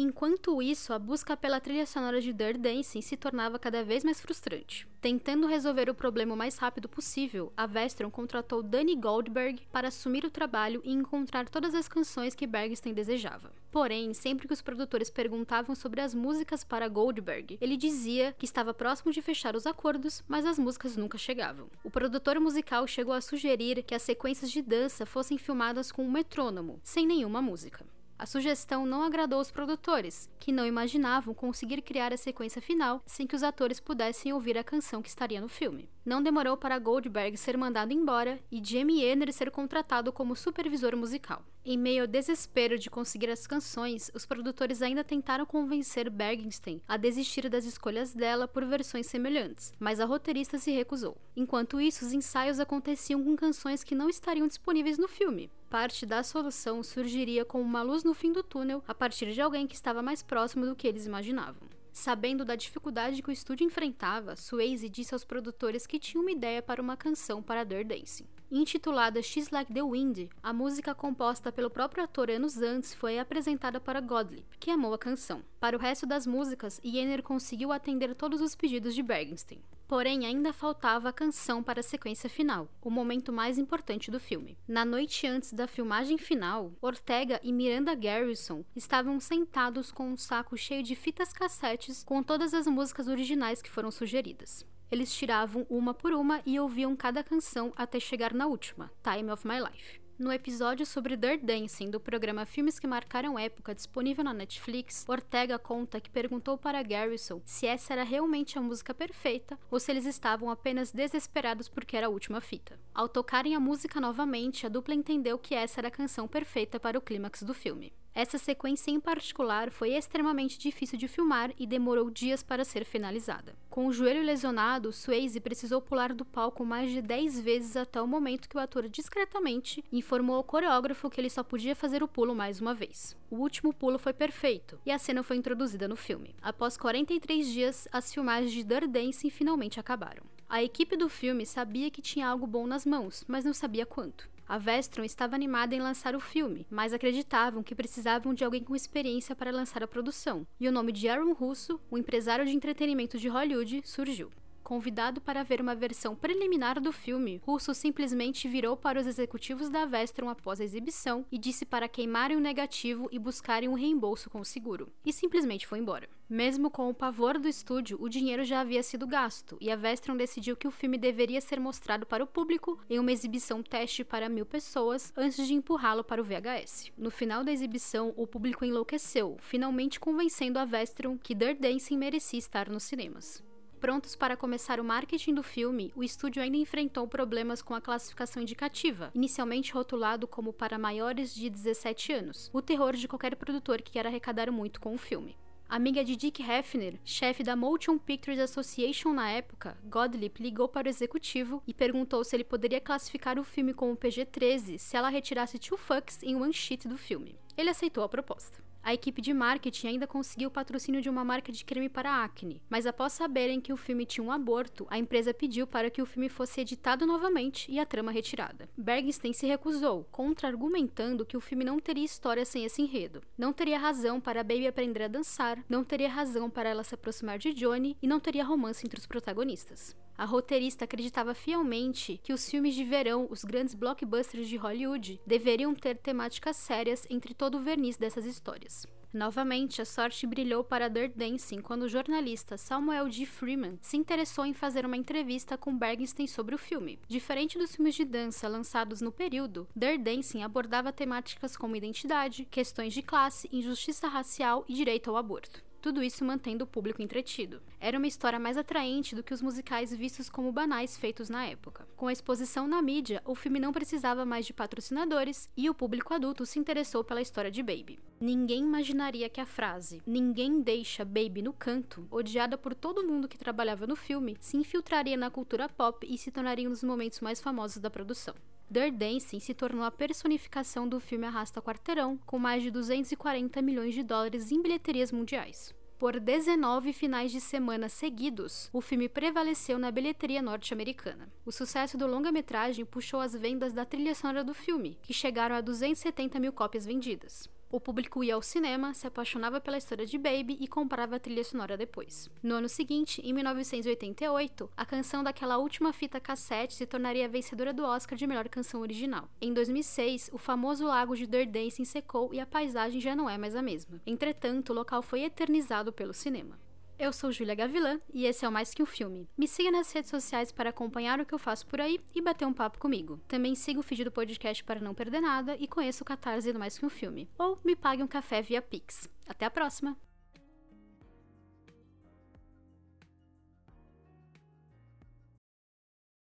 Enquanto 0.02 0.62
isso, 0.62 0.94
a 0.94 0.98
busca 0.98 1.36
pela 1.36 1.60
trilha 1.60 1.86
sonora 1.86 2.22
de 2.22 2.32
Dirty 2.32 2.58
Dancing 2.58 3.02
se 3.02 3.18
tornava 3.18 3.60
cada 3.60 3.84
vez 3.84 4.02
mais 4.02 4.22
frustrante. 4.22 4.88
Tentando 5.02 5.46
resolver 5.46 5.90
o 5.90 5.94
problema 5.94 6.34
o 6.34 6.38
mais 6.38 6.58
rápido 6.58 6.88
possível, 6.88 7.52
a 7.58 7.68
Vestron 7.68 8.10
contratou 8.10 8.64
Danny 8.64 8.96
Goldberg 8.96 9.62
para 9.74 9.90
assumir 9.90 10.24
o 10.24 10.32
trabalho 10.32 10.82
e 10.86 10.94
encontrar 10.94 11.50
todas 11.50 11.76
as 11.76 11.90
canções 11.90 12.34
que 12.34 12.48
Bergstein 12.48 12.94
desejava. 12.94 13.52
Porém, 13.70 14.14
sempre 14.14 14.48
que 14.48 14.54
os 14.54 14.62
produtores 14.62 15.10
perguntavam 15.10 15.76
sobre 15.76 16.00
as 16.00 16.14
músicas 16.14 16.64
para 16.64 16.88
Goldberg, 16.88 17.58
ele 17.60 17.76
dizia 17.76 18.34
que 18.40 18.46
estava 18.46 18.74
próximo 18.74 19.12
de 19.12 19.22
fechar 19.22 19.54
os 19.54 19.68
acordos, 19.68 20.24
mas 20.30 20.46
as 20.46 20.58
músicas 20.58 20.96
nunca 20.96 21.18
chegavam. 21.18 21.68
O 21.84 21.92
produtor 21.92 22.40
musical 22.40 22.88
chegou 22.88 23.14
a 23.14 23.20
sugerir 23.20 23.84
que 23.84 23.94
as 23.94 24.04
sequências 24.04 24.50
de 24.50 24.62
dança 24.62 25.06
fossem 25.06 25.38
filmadas 25.38 25.92
com 25.92 26.06
um 26.06 26.12
metrônomo, 26.12 26.80
sem 26.86 27.06
nenhuma 27.06 27.42
música. 27.42 27.86
A 28.20 28.26
sugestão 28.26 28.86
não 28.86 29.02
agradou 29.02 29.40
os 29.40 29.50
produtores, 29.50 30.30
que 30.38 30.52
não 30.52 30.66
imaginavam 30.66 31.34
conseguir 31.34 31.82
criar 31.82 32.12
a 32.12 32.18
sequência 32.18 32.62
final 32.62 33.02
sem 33.06 33.26
que 33.26 33.34
os 33.34 33.44
atores 33.44 33.80
pudessem 33.80 34.34
ouvir 34.34 34.58
a 34.58 34.64
canção 34.64 35.02
que 35.02 35.08
estaria 35.08 35.40
no 35.40 35.48
filme. 35.48 35.90
Não 36.10 36.24
demorou 36.24 36.58
para 36.58 36.80
Goldberg 36.80 37.38
ser 37.38 37.56
mandado 37.56 37.94
embora 37.94 38.40
e 38.52 38.60
Jamie 38.66 39.06
Enner 39.06 39.32
ser 39.32 39.52
contratado 39.52 40.12
como 40.12 40.36
supervisor 40.36 40.96
musical. 40.96 41.46
Em 41.64 41.78
meio 41.78 42.02
ao 42.02 42.08
desespero 42.08 42.80
de 42.80 42.90
conseguir 42.90 43.30
as 43.30 43.46
canções, 43.46 44.10
os 44.16 44.26
produtores 44.26 44.82
ainda 44.82 45.04
tentaram 45.04 45.46
convencer 45.46 46.10
Bergenstein 46.10 46.82
a 46.88 46.98
desistir 46.98 47.48
das 47.48 47.64
escolhas 47.64 48.12
dela 48.12 48.48
por 48.48 48.66
versões 48.66 49.06
semelhantes, 49.06 49.72
mas 49.80 50.00
a 50.00 50.06
roteirista 50.06 50.58
se 50.58 50.72
recusou. 50.72 51.16
Enquanto 51.36 51.80
isso, 51.80 52.04
os 52.04 52.12
ensaios 52.12 52.60
aconteciam 52.60 53.24
com 53.24 53.36
canções 53.36 53.84
que 53.84 53.94
não 53.94 54.10
estariam 54.10 54.48
disponíveis 54.48 54.98
no 54.98 55.08
filme, 55.08 55.52
parte 55.70 56.08
da 56.08 56.24
solução 56.24 56.82
surgiria 56.82 57.46
como 57.46 57.64
uma 57.64 57.84
luz 57.84 58.04
no 58.04 58.16
fim 58.16 58.32
do 58.32 58.42
túnel 58.42 58.84
a 58.88 58.96
partir 58.96 59.32
de 59.32 59.42
alguém 59.42 59.68
que 59.68 59.76
estava 59.76 60.02
mais 60.02 60.24
próximo 60.24 60.66
do 60.66 60.76
que 60.76 60.88
eles 60.88 61.06
imaginavam. 61.06 61.69
Sabendo 61.92 62.46
da 62.46 62.56
dificuldade 62.56 63.22
que 63.22 63.30
o 63.30 63.32
estúdio 63.32 63.66
enfrentava, 63.66 64.36
Swayze 64.36 64.90
disse 64.90 65.14
aos 65.14 65.24
produtores 65.24 65.86
que 65.86 66.00
tinha 66.00 66.22
uma 66.22 66.32
ideia 66.32 66.62
para 66.62 66.82
uma 66.82 66.96
canção 66.96 67.42
para 67.42 67.64
Dirty 67.64 67.84
Dancing. 67.84 68.28
Intitulada 68.52 69.22
She's 69.22 69.52
Like 69.52 69.72
the 69.74 69.84
Wind, 69.84 70.28
a 70.42 70.52
música 70.52 70.96
composta 70.96 71.52
pelo 71.52 71.70
próprio 71.70 72.04
ator 72.04 72.32
anos 72.32 72.58
antes 72.62 72.94
foi 72.94 73.20
apresentada 73.20 73.80
para 73.80 74.02
Godlip, 74.02 74.58
que 74.60 74.72
amou 74.72 74.94
a 74.94 74.98
canção. 74.98 75.44
Para 75.60 75.78
o 75.78 75.80
resto 75.80 76.08
das 76.08 76.26
músicas, 76.26 76.82
Yenner 76.84 77.22
conseguiu 77.22 77.72
atender 77.72 78.16
todos 78.16 78.42
os 78.42 78.56
pedidos 78.56 78.96
de 78.96 79.04
Bergenstein. 79.04 79.62
Porém, 79.90 80.24
ainda 80.24 80.54
faltava 80.54 81.10
a 81.10 81.12
canção 81.12 81.64
para 81.64 81.80
a 81.80 81.84
sequência 81.84 82.30
final, 82.30 82.70
o 82.80 82.92
momento 82.92 83.34
mais 83.34 83.58
importante 83.58 84.12
do 84.12 84.20
filme. 84.20 84.56
Na 84.68 84.86
noite 84.86 85.26
antes 85.26 85.52
da 85.52 85.66
filmagem 85.66 86.16
final, 86.16 86.72
Ortega 86.80 87.40
e 87.42 87.52
Miranda 87.52 87.96
Garrison 87.96 88.64
estavam 88.76 89.20
sentados 89.20 89.92
com 89.92 90.12
um 90.12 90.16
saco 90.16 90.56
cheio 90.56 90.84
de 90.84 90.96
fitas 90.96 91.34
cassetes 91.34 92.04
com 92.04 92.22
todas 92.22 92.54
as 92.54 92.68
músicas 92.68 93.08
originais 93.08 93.64
que 93.64 93.72
foram 93.72 93.90
sugeridas. 93.90 94.64
Eles 94.92 95.12
tiravam 95.12 95.66
uma 95.68 95.92
por 95.92 96.14
uma 96.14 96.40
e 96.46 96.60
ouviam 96.60 96.96
cada 96.96 97.24
canção 97.24 97.74
até 97.76 98.00
chegar 98.00 98.32
na 98.32 98.46
última, 98.46 98.92
Time 99.04 99.32
of 99.32 99.48
My 99.48 99.60
Life. 99.60 100.09
No 100.20 100.34
episódio 100.34 100.86
sobre 100.86 101.16
Dirt 101.16 101.44
Dancing 101.44 101.90
do 101.90 101.98
programa 101.98 102.46
Filmes 102.46 102.78
que 102.78 102.86
Marcaram 102.86 103.40
Época, 103.40 103.74
disponível 103.74 104.22
na 104.22 104.34
Netflix, 104.34 105.06
Ortega 105.08 105.58
conta 105.58 106.02
que 106.02 106.10
perguntou 106.10 106.58
para 106.58 106.84
Garrison 106.84 107.42
se 107.46 107.66
essa 107.66 107.94
era 107.94 108.04
realmente 108.04 108.58
a 108.58 108.62
música 108.62 108.94
perfeita 108.94 109.58
ou 109.72 109.80
se 109.80 109.90
eles 109.90 110.06
estavam 110.06 110.50
apenas 110.50 110.92
desesperados 110.92 111.70
porque 111.70 111.96
era 111.96 112.08
a 112.08 112.10
última 112.10 112.42
fita. 112.42 112.78
Ao 112.94 113.08
tocarem 113.08 113.56
a 113.56 113.62
música 113.62 114.02
novamente, 114.02 114.66
a 114.66 114.70
dupla 114.70 114.94
entendeu 114.94 115.40
que 115.40 115.56
essa 115.56 115.80
era 115.80 115.88
a 115.88 115.92
canção 115.92 116.28
perfeita 116.28 116.82
para 116.82 116.98
o 116.98 117.02
clímax 117.02 117.42
do 117.44 117.54
filme. 117.54 117.94
Essa 118.14 118.38
sequência 118.38 118.92
em 118.92 119.00
particular 119.00 119.72
foi 119.72 119.94
extremamente 119.94 120.58
difícil 120.58 120.98
de 120.98 121.08
filmar 121.08 121.54
e 121.58 121.66
demorou 121.66 122.10
dias 122.10 122.44
para 122.44 122.66
ser 122.66 122.84
finalizada. 122.84 123.56
Com 123.70 123.88
o 123.88 123.94
joelho 123.94 124.24
lesionado, 124.24 124.92
Swayze 124.92 125.40
precisou 125.40 125.82
pular 125.82 126.14
do 126.14 126.26
palco 126.26 126.66
mais 126.66 126.92
de 126.92 127.02
10 127.02 127.40
vezes 127.40 127.78
até 127.78 128.02
o 128.02 128.08
momento 128.08 128.50
que 128.50 128.58
o 128.58 128.60
ator 128.60 128.90
discretamente 128.90 129.84
informou 129.92 130.36
ao 130.36 130.44
coreógrafo 130.44 131.10
que 131.10 131.22
ele 131.22 131.30
só 131.30 131.44
podia 131.44 131.76
fazer 131.76 132.04
o 132.04 132.08
pulo 132.08 132.36
mais 132.36 132.60
uma 132.60 132.74
vez. 132.74 133.16
O 133.30 133.38
último 133.38 133.74
pulo 133.74 134.00
foi 134.00 134.12
perfeito 134.12 134.80
e 134.86 134.92
a 134.92 135.00
cena 135.00 135.24
foi 135.24 135.38
introduzida 135.38 135.88
no 135.88 135.96
filme. 135.96 136.36
Após 136.42 136.78
43 136.78 137.48
dias, 137.48 137.88
as 137.92 138.14
filmagens 138.14 138.52
de 138.52 138.64
Dirty 138.64 138.88
Dancing 138.88 139.30
finalmente 139.30 139.80
acabaram. 139.80 140.24
A 140.50 140.64
equipe 140.64 140.98
do 140.98 141.08
filme 141.08 141.46
sabia 141.46 141.92
que 141.92 142.02
tinha 142.02 142.28
algo 142.28 142.48
bom 142.48 142.66
nas 142.66 142.84
mãos, 142.84 143.24
mas 143.28 143.46
não 143.46 143.54
sabia 143.54 143.86
quanto. 143.86 144.28
A 144.50 144.58
Vestron 144.58 145.04
estava 145.04 145.36
animada 145.36 145.76
em 145.76 145.80
lançar 145.80 146.16
o 146.16 146.20
filme, 146.20 146.66
mas 146.72 146.92
acreditavam 146.92 147.62
que 147.62 147.76
precisavam 147.76 148.34
de 148.34 148.44
alguém 148.44 148.64
com 148.64 148.76
experiência 148.76 149.36
para 149.36 149.52
lançar 149.52 149.84
a 149.84 149.88
produção, 149.88 150.44
e 150.60 150.68
o 150.68 150.72
nome 150.72 150.92
de 150.92 151.08
Aaron 151.08 151.34
Russo, 151.34 151.80
um 151.92 152.00
empresário 152.00 152.44
de 152.48 152.56
entretenimento 152.56 153.20
de 153.20 153.28
Hollywood, 153.28 153.84
surgiu. 153.86 154.32
Convidado 154.70 155.20
para 155.20 155.42
ver 155.42 155.62
uma 155.62 155.74
versão 155.74 156.16
preliminar 156.16 156.80
do 156.80 156.94
filme, 156.94 157.42
Russo 157.44 157.74
simplesmente 157.74 158.48
virou 158.48 158.78
para 158.78 159.00
os 159.00 159.08
executivos 159.08 159.68
da 159.68 159.84
Vestron 159.84 160.30
após 160.30 160.62
a 160.62 160.64
exibição 160.64 161.26
e 161.32 161.40
disse 161.40 161.66
para 161.66 161.90
queimarem 161.90 162.38
o 162.38 162.40
negativo 162.40 163.10
e 163.12 163.18
buscarem 163.18 163.68
um 163.68 163.74
reembolso 163.74 164.30
com 164.30 164.40
o 164.40 164.46
seguro, 164.46 164.94
e 165.04 165.12
simplesmente 165.12 165.66
foi 165.66 165.80
embora. 165.80 166.08
Mesmo 166.30 166.70
com 166.70 166.88
o 166.88 166.94
pavor 166.94 167.40
do 167.40 167.48
estúdio, 167.48 167.98
o 168.00 168.08
dinheiro 168.08 168.44
já 168.44 168.60
havia 168.60 168.84
sido 168.84 169.08
gasto, 169.08 169.58
e 169.60 169.72
a 169.72 169.76
Vestron 169.76 170.16
decidiu 170.16 170.56
que 170.56 170.68
o 170.68 170.72
filme 170.72 171.00
deveria 171.00 171.42
ser 171.42 171.60
mostrado 171.60 172.06
para 172.06 172.24
o 172.24 172.28
público 172.28 172.80
em 172.88 173.00
uma 173.00 173.12
exibição 173.12 173.64
teste 173.64 174.04
para 174.04 174.30
mil 174.30 174.46
pessoas 174.46 175.12
antes 175.18 175.48
de 175.48 175.56
empurrá-lo 175.56 176.04
para 176.04 176.22
o 176.22 176.24
VHS. 176.24 176.92
No 176.96 177.10
final 177.10 177.44
da 177.44 177.52
exibição, 177.52 178.14
o 178.16 178.28
público 178.28 178.64
enlouqueceu, 178.64 179.36
finalmente 179.40 180.00
convencendo 180.00 180.60
a 180.60 180.66
Vestron 180.66 181.18
que 181.18 181.34
Dirt 181.34 181.58
Dancing 181.58 181.98
merecia 181.98 182.38
estar 182.38 182.70
nos 182.70 182.84
cinemas. 182.84 183.49
Prontos 183.80 184.14
para 184.14 184.36
começar 184.36 184.78
o 184.78 184.84
marketing 184.84 185.36
do 185.36 185.42
filme, 185.42 185.94
o 185.96 186.04
estúdio 186.04 186.44
ainda 186.44 186.58
enfrentou 186.58 187.08
problemas 187.08 187.62
com 187.62 187.74
a 187.74 187.80
classificação 187.80 188.42
indicativa, 188.42 189.10
inicialmente 189.16 189.72
rotulado 189.72 190.28
como 190.28 190.52
para 190.52 190.78
maiores 190.78 191.34
de 191.34 191.50
17 191.50 192.12
anos, 192.12 192.50
o 192.52 192.62
terror 192.62 192.94
de 192.94 193.08
qualquer 193.08 193.38
produtor 193.38 193.82
que 193.82 193.92
quer 193.92 194.06
arrecadar 194.06 194.52
muito 194.52 194.82
com 194.82 194.94
o 194.94 194.98
filme. 194.98 195.38
Amiga 195.70 196.04
de 196.04 196.18
Dick 196.18 196.44
Hefner, 196.44 197.00
chefe 197.06 197.42
da 197.42 197.56
Motion 197.56 197.98
Pictures 197.98 198.40
Association 198.40 199.14
na 199.14 199.30
época, 199.30 199.78
Godlip 199.86 200.44
ligou 200.44 200.68
para 200.68 200.88
o 200.88 200.90
executivo 200.90 201.64
e 201.66 201.74
perguntou 201.74 202.22
se 202.26 202.36
ele 202.36 202.44
poderia 202.44 202.82
classificar 202.82 203.40
o 203.40 203.46
filme 203.46 203.74
como 203.74 203.96
PG-13 203.96 204.78
se 204.78 204.98
ela 204.98 205.08
retirasse 205.08 205.58
two 205.58 205.78
fucks 205.78 206.22
em 206.22 206.36
one 206.36 206.52
sheet 206.52 206.86
do 206.86 206.98
filme. 206.98 207.40
Ele 207.56 207.70
aceitou 207.70 208.04
a 208.04 208.10
proposta. 208.10 208.69
A 208.82 208.94
equipe 208.94 209.22
de 209.22 209.34
marketing 209.34 209.88
ainda 209.88 210.08
conseguiu 210.08 210.48
o 210.50 210.52
patrocínio 210.52 211.02
de 211.02 211.10
uma 211.10 211.24
marca 211.24 211.52
de 211.52 211.64
creme 211.66 211.90
para 211.90 212.24
acne, 212.24 212.62
mas 212.70 212.86
após 212.86 213.14
saberem 213.14 213.60
que 213.60 213.74
o 213.74 213.78
filme 213.78 214.06
tinha 214.06 214.24
um 214.24 214.32
aborto, 214.32 214.88
a 214.90 214.98
empresa 214.98 215.34
pediu 215.34 215.68
para 215.68 215.90
que 215.90 216.02
o 216.02 216.06
filme 216.06 216.30
fosse 216.30 216.62
editado 216.62 217.06
novamente 217.06 217.70
e 217.72 217.80
a 217.80 217.86
trama 217.86 218.12
retirada. 218.12 218.70
Bergstein 218.78 219.34
se 219.34 219.46
recusou, 219.46 220.08
contra-argumentando 220.12 221.26
que 221.26 221.38
o 221.38 221.42
filme 221.42 221.66
não 221.66 221.80
teria 221.80 222.06
história 222.06 222.46
sem 222.46 222.64
esse 222.64 222.82
enredo. 222.82 223.22
Não 223.38 223.54
teria 223.54 223.78
razão 223.78 224.20
para 224.20 224.42
a 224.42 224.44
Baby 224.44 224.68
aprender 224.68 225.04
a 225.04 225.08
dançar, 225.08 225.64
não 225.70 225.84
teria 225.84 226.10
razão 226.10 226.50
para 226.50 226.70
ela 226.70 226.84
se 226.84 226.96
aproximar 226.96 227.38
de 227.38 227.54
Johnny 227.54 227.98
e 228.02 228.08
não 228.08 228.20
teria 228.20 228.44
romance 228.44 228.86
entre 228.86 229.00
os 229.00 229.06
protagonistas. 229.06 229.96
A 230.20 230.26
roteirista 230.26 230.84
acreditava 230.84 231.34
fielmente 231.34 232.20
que 232.22 232.34
os 232.34 232.50
filmes 232.50 232.76
de 232.76 232.84
verão, 232.84 233.26
os 233.30 233.46
grandes 233.46 233.74
blockbusters 233.74 234.50
de 234.50 234.58
Hollywood, 234.58 235.18
deveriam 235.26 235.74
ter 235.74 235.96
temáticas 235.96 236.58
sérias 236.58 237.08
entre 237.10 237.34
todo 237.34 237.58
o 237.58 237.62
verniz 237.62 237.96
dessas 237.96 238.26
histórias. 238.26 238.69
Novamente, 239.12 239.82
a 239.82 239.86
sorte 239.86 240.28
brilhou 240.28 240.64
para 240.64 240.88
Dirt 240.88 241.14
Dancing 241.16 241.62
quando 241.62 241.84
o 241.84 241.90
jornalista 241.90 242.58
Samuel 242.58 243.10
G. 243.10 243.26
Freeman 243.26 243.80
se 243.82 243.98
interessou 243.98 244.46
em 244.46 244.54
fazer 244.54 244.86
uma 244.86 244.96
entrevista 244.96 245.58
com 245.58 245.76
Bergenstein 245.76 246.28
sobre 246.28 246.54
o 246.54 246.60
filme. 246.60 247.00
Diferente 247.08 247.58
dos 247.58 247.76
filmes 247.76 247.96
de 247.96 248.06
dança 248.06 248.48
lançados 248.48 249.02
no 249.02 249.12
período, 249.12 249.68
Dirt 249.76 250.02
Dancing 250.02 250.44
abordava 250.44 250.94
temáticas 250.94 251.58
como 251.58 251.76
identidade, 251.76 252.46
questões 252.46 252.94
de 252.94 253.02
classe, 253.02 253.50
injustiça 253.52 254.08
racial 254.08 254.64
e 254.68 254.76
direito 254.76 255.10
ao 255.10 255.18
aborto 255.18 255.69
tudo 255.82 256.04
isso 256.04 256.26
mantendo 256.26 256.64
o 256.64 256.68
público 256.68 257.02
entretido. 257.02 257.62
Era 257.80 257.98
uma 257.98 258.08
história 258.08 258.40
mais 258.40 258.58
atraente 258.58 259.16
do 259.16 259.24
que 259.24 259.34
os 259.34 259.42
musicais 259.42 259.96
vistos 259.96 260.30
como 260.30 260.52
banais 260.52 260.98
feitos 260.98 261.30
na 261.30 261.46
época. 261.46 261.88
Com 261.96 262.08
a 262.08 262.14
exposição 262.14 262.68
na 262.68 262.82
mídia, 262.82 263.22
o 263.26 263.36
filme 263.36 263.60
não 263.60 263.72
precisava 263.72 264.26
mais 264.26 264.46
de 264.46 264.54
patrocinadores 264.54 265.50
e 265.56 265.70
o 265.70 265.74
público 265.74 266.14
adulto 266.14 266.46
se 266.46 266.60
interessou 266.60 267.04
pela 267.04 267.22
história 267.22 267.50
de 267.50 267.64
Baby. 267.64 268.00
Ninguém 268.20 268.64
imaginaria 268.64 269.30
que 269.30 269.40
a 269.40 269.46
frase 269.46 270.02
Ninguém 270.06 270.62
deixa 270.62 271.06
Baby 271.06 271.42
no 271.42 271.54
canto, 271.54 272.08
odiada 272.12 272.58
por 272.58 272.76
todo 272.76 273.06
mundo 273.06 273.28
que 273.28 273.38
trabalhava 273.38 273.88
no 273.88 273.96
filme, 273.96 274.36
se 274.40 274.58
infiltraria 274.58 275.16
na 275.16 275.30
cultura 275.30 275.70
pop 275.70 276.06
e 276.10 276.18
se 276.18 276.32
tornaria 276.32 276.68
um 276.68 276.72
dos 276.72 276.84
momentos 276.84 277.20
mais 277.22 277.40
famosos 277.40 277.78
da 277.78 277.90
produção. 277.90 278.36
Dirt 278.72 278.94
Dancing 278.94 279.40
se 279.40 279.56
tornou 279.56 279.84
a 279.84 279.90
personificação 279.90 280.88
do 280.88 281.00
filme 281.00 281.26
Arrasta 281.26 281.60
Quarteirão, 281.60 282.20
com 282.24 282.38
mais 282.38 282.62
de 282.62 282.70
240 282.70 283.64
milhões 283.64 283.96
de 283.96 284.04
dólares 284.04 284.52
em 284.52 284.62
bilheterias 284.62 285.12
mundiais. 285.12 285.74
Por 285.98 286.20
19 286.20 286.94
finais 286.94 287.32
de 287.32 287.42
semana 287.42 287.90
seguidos, 287.90 288.70
o 288.72 288.80
filme 288.80 289.10
prevaleceu 289.10 289.80
na 289.80 289.90
bilheteria 289.90 290.40
norte-americana. 290.40 291.34
O 291.44 291.52
sucesso 291.52 291.98
do 291.98 292.06
longa-metragem 292.06 292.86
puxou 292.86 293.20
as 293.20 293.34
vendas 293.34 293.74
da 293.74 293.86
trilha 293.86 294.14
sonora 294.14 294.44
do 294.44 294.54
filme, 294.54 295.00
que 295.02 295.14
chegaram 295.16 295.56
a 295.56 295.62
270 295.62 296.40
mil 296.40 296.54
cópias 296.54 296.86
vendidas. 296.86 297.50
O 297.72 297.80
público 297.80 298.24
ia 298.24 298.34
ao 298.34 298.42
cinema, 298.42 298.96
se 298.96 299.06
apaixonava 299.06 299.62
pela 299.62 299.78
história 299.78 300.04
de 300.04 300.18
Baby 300.18 300.58
e 300.60 300.68
comprava 300.68 301.18
a 301.18 301.20
trilha 301.20 301.44
sonora 301.44 301.78
depois. 301.78 302.28
No 302.42 302.56
ano 302.56 302.68
seguinte, 302.68 303.22
em 303.24 303.32
1988, 303.32 304.72
a 304.76 304.84
canção 304.84 305.24
daquela 305.24 305.60
última 305.60 305.94
fita 305.94 306.20
cassete 306.20 306.74
se 306.74 306.88
tornaria 306.88 307.30
vencedora 307.30 307.72
do 307.72 307.84
Oscar 307.84 308.18
de 308.18 308.26
melhor 308.26 308.50
canção 308.50 308.82
original. 308.82 309.30
Em 309.40 309.54
2006, 309.54 310.32
o 310.34 310.40
famoso 310.40 310.88
lago 310.88 311.16
de 311.16 311.28
Dirt 311.28 311.52
Dancing 311.52 311.86
secou 311.86 312.34
e 312.34 312.40
a 312.40 312.46
paisagem 312.46 313.00
já 313.00 313.16
não 313.16 313.30
é 313.30 313.38
mais 313.38 313.56
a 313.56 313.62
mesma. 313.62 314.02
Entretanto, 314.04 314.72
o 314.72 314.76
local 314.76 315.04
foi 315.04 315.22
eternizado 315.22 315.94
pelo 315.94 316.12
cinema. 316.12 316.58
Eu 317.00 317.14
sou 317.14 317.32
Júlia 317.32 317.56
Gavilã 317.56 317.98
e 318.14 318.26
esse 318.26 318.44
é 318.44 318.50
o 318.50 318.52
Mais 318.52 318.74
Que 318.74 318.84
Um 318.84 318.86
Filme. 318.86 319.26
Me 319.38 319.48
siga 319.48 319.72
nas 319.72 319.90
redes 319.90 320.10
sociais 320.10 320.52
para 320.52 320.70
acompanhar 320.70 321.18
o 321.22 321.26
que 321.26 321.34
eu 321.34 321.40
faço 321.40 321.66
por 321.66 321.80
aí 321.80 321.98
e 322.14 322.22
bater 322.22 322.46
um 322.46 322.52
papo 322.52 322.78
comigo. 322.78 323.22
Também 323.26 323.56
siga 323.56 323.80
o 323.80 323.84
feed 323.84 324.04
do 324.04 324.12
podcast 324.12 324.62
para 324.66 324.82
não 324.82 324.94
perder 324.94 325.22
nada 325.22 325.56
e 325.56 325.66
conheça 325.66 326.04
o 326.04 326.06
Catarse 326.06 326.52
do 326.52 326.60
Mais 326.60 326.78
Que 326.78 326.86
Um 326.86 326.90
Filme. 326.90 327.30
Ou 327.38 327.58
me 327.64 327.74
pague 327.74 328.04
um 328.04 328.08
café 328.08 328.42
via 328.42 328.62
Pix. 328.62 329.10
Até 329.26 329.46
a 329.46 329.50
próxima! 329.50 329.98